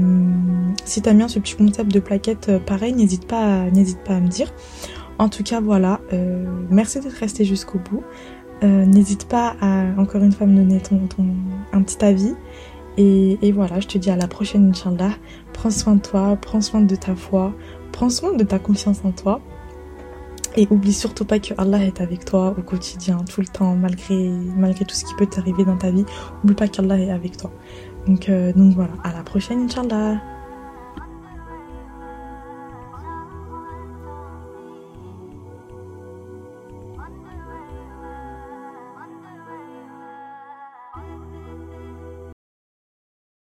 si 0.86 1.02
t'aimes 1.02 1.18
bien 1.18 1.28
ce 1.28 1.40
petit 1.40 1.56
concept 1.56 1.92
de 1.92 2.00
plaquette, 2.00 2.50
euh, 2.50 2.60
pareil, 2.60 2.94
n'hésite 2.94 3.26
pas, 3.26 3.70
n'hésite 3.72 4.00
pas 4.00 4.16
à 4.16 4.20
me 4.20 4.28
dire. 4.28 4.52
En 5.18 5.30
tout 5.30 5.44
cas, 5.44 5.62
voilà. 5.62 6.02
Euh, 6.14 6.46
merci 6.70 7.00
d'être 7.00 7.14
resté 7.14 7.46
jusqu'au 7.46 7.80
bout. 7.80 8.04
N'hésite 8.64 9.28
pas 9.28 9.56
à 9.60 9.86
encore 9.98 10.22
une 10.22 10.32
fois 10.32 10.46
me 10.46 10.56
donner 10.56 10.80
ton, 10.80 11.00
un 11.74 11.82
petit 11.82 12.06
avis. 12.06 12.36
Et, 12.98 13.52
voilà, 13.52 13.80
je 13.80 13.88
te 13.88 13.98
dis 13.98 14.12
à 14.12 14.16
la 14.16 14.28
prochaine, 14.28 14.70
Inch'Allah. 14.70 15.14
Prends 15.52 15.72
soin 15.72 15.96
de 15.96 16.02
toi, 16.02 16.38
prends 16.40 16.62
soin 16.62 16.82
de 16.82 16.96
ta 16.96 17.16
foi, 17.16 17.54
prends 17.92 18.12
soin 18.12 18.34
de 18.36 18.44
ta 18.44 18.60
confiance 18.60 19.02
en 19.04 19.12
toi. 19.12 19.42
Et 20.58 20.68
oublie 20.70 20.94
surtout 20.94 21.26
pas 21.26 21.40
que 21.40 21.56
Allah 21.58 21.84
est 21.84 22.02
avec 22.02 22.24
toi 22.24 22.54
au 22.56 22.62
quotidien, 22.62 23.18
tout 23.28 23.42
le 23.42 23.48
temps, 23.48 23.76
malgré, 23.76 24.30
malgré 24.30 24.86
tout 24.86 24.96
ce 24.96 25.06
qui 25.06 25.16
peut 25.16 25.26
t'arriver 25.26 25.66
dans 25.66 25.78
ta 25.78 25.90
vie. 25.90 26.06
Oublie 26.44 26.54
pas 26.56 26.68
qu'Allah 26.68 27.00
est 27.00 27.10
avec 27.10 27.38
toi. 27.38 27.52
Donc, 28.08 28.30
euh, 28.30 28.52
donc 28.54 28.74
voilà, 28.74 28.94
à 29.04 29.14
la 29.14 29.24
prochaine, 29.24 29.66
Inch'Allah. 29.66 30.31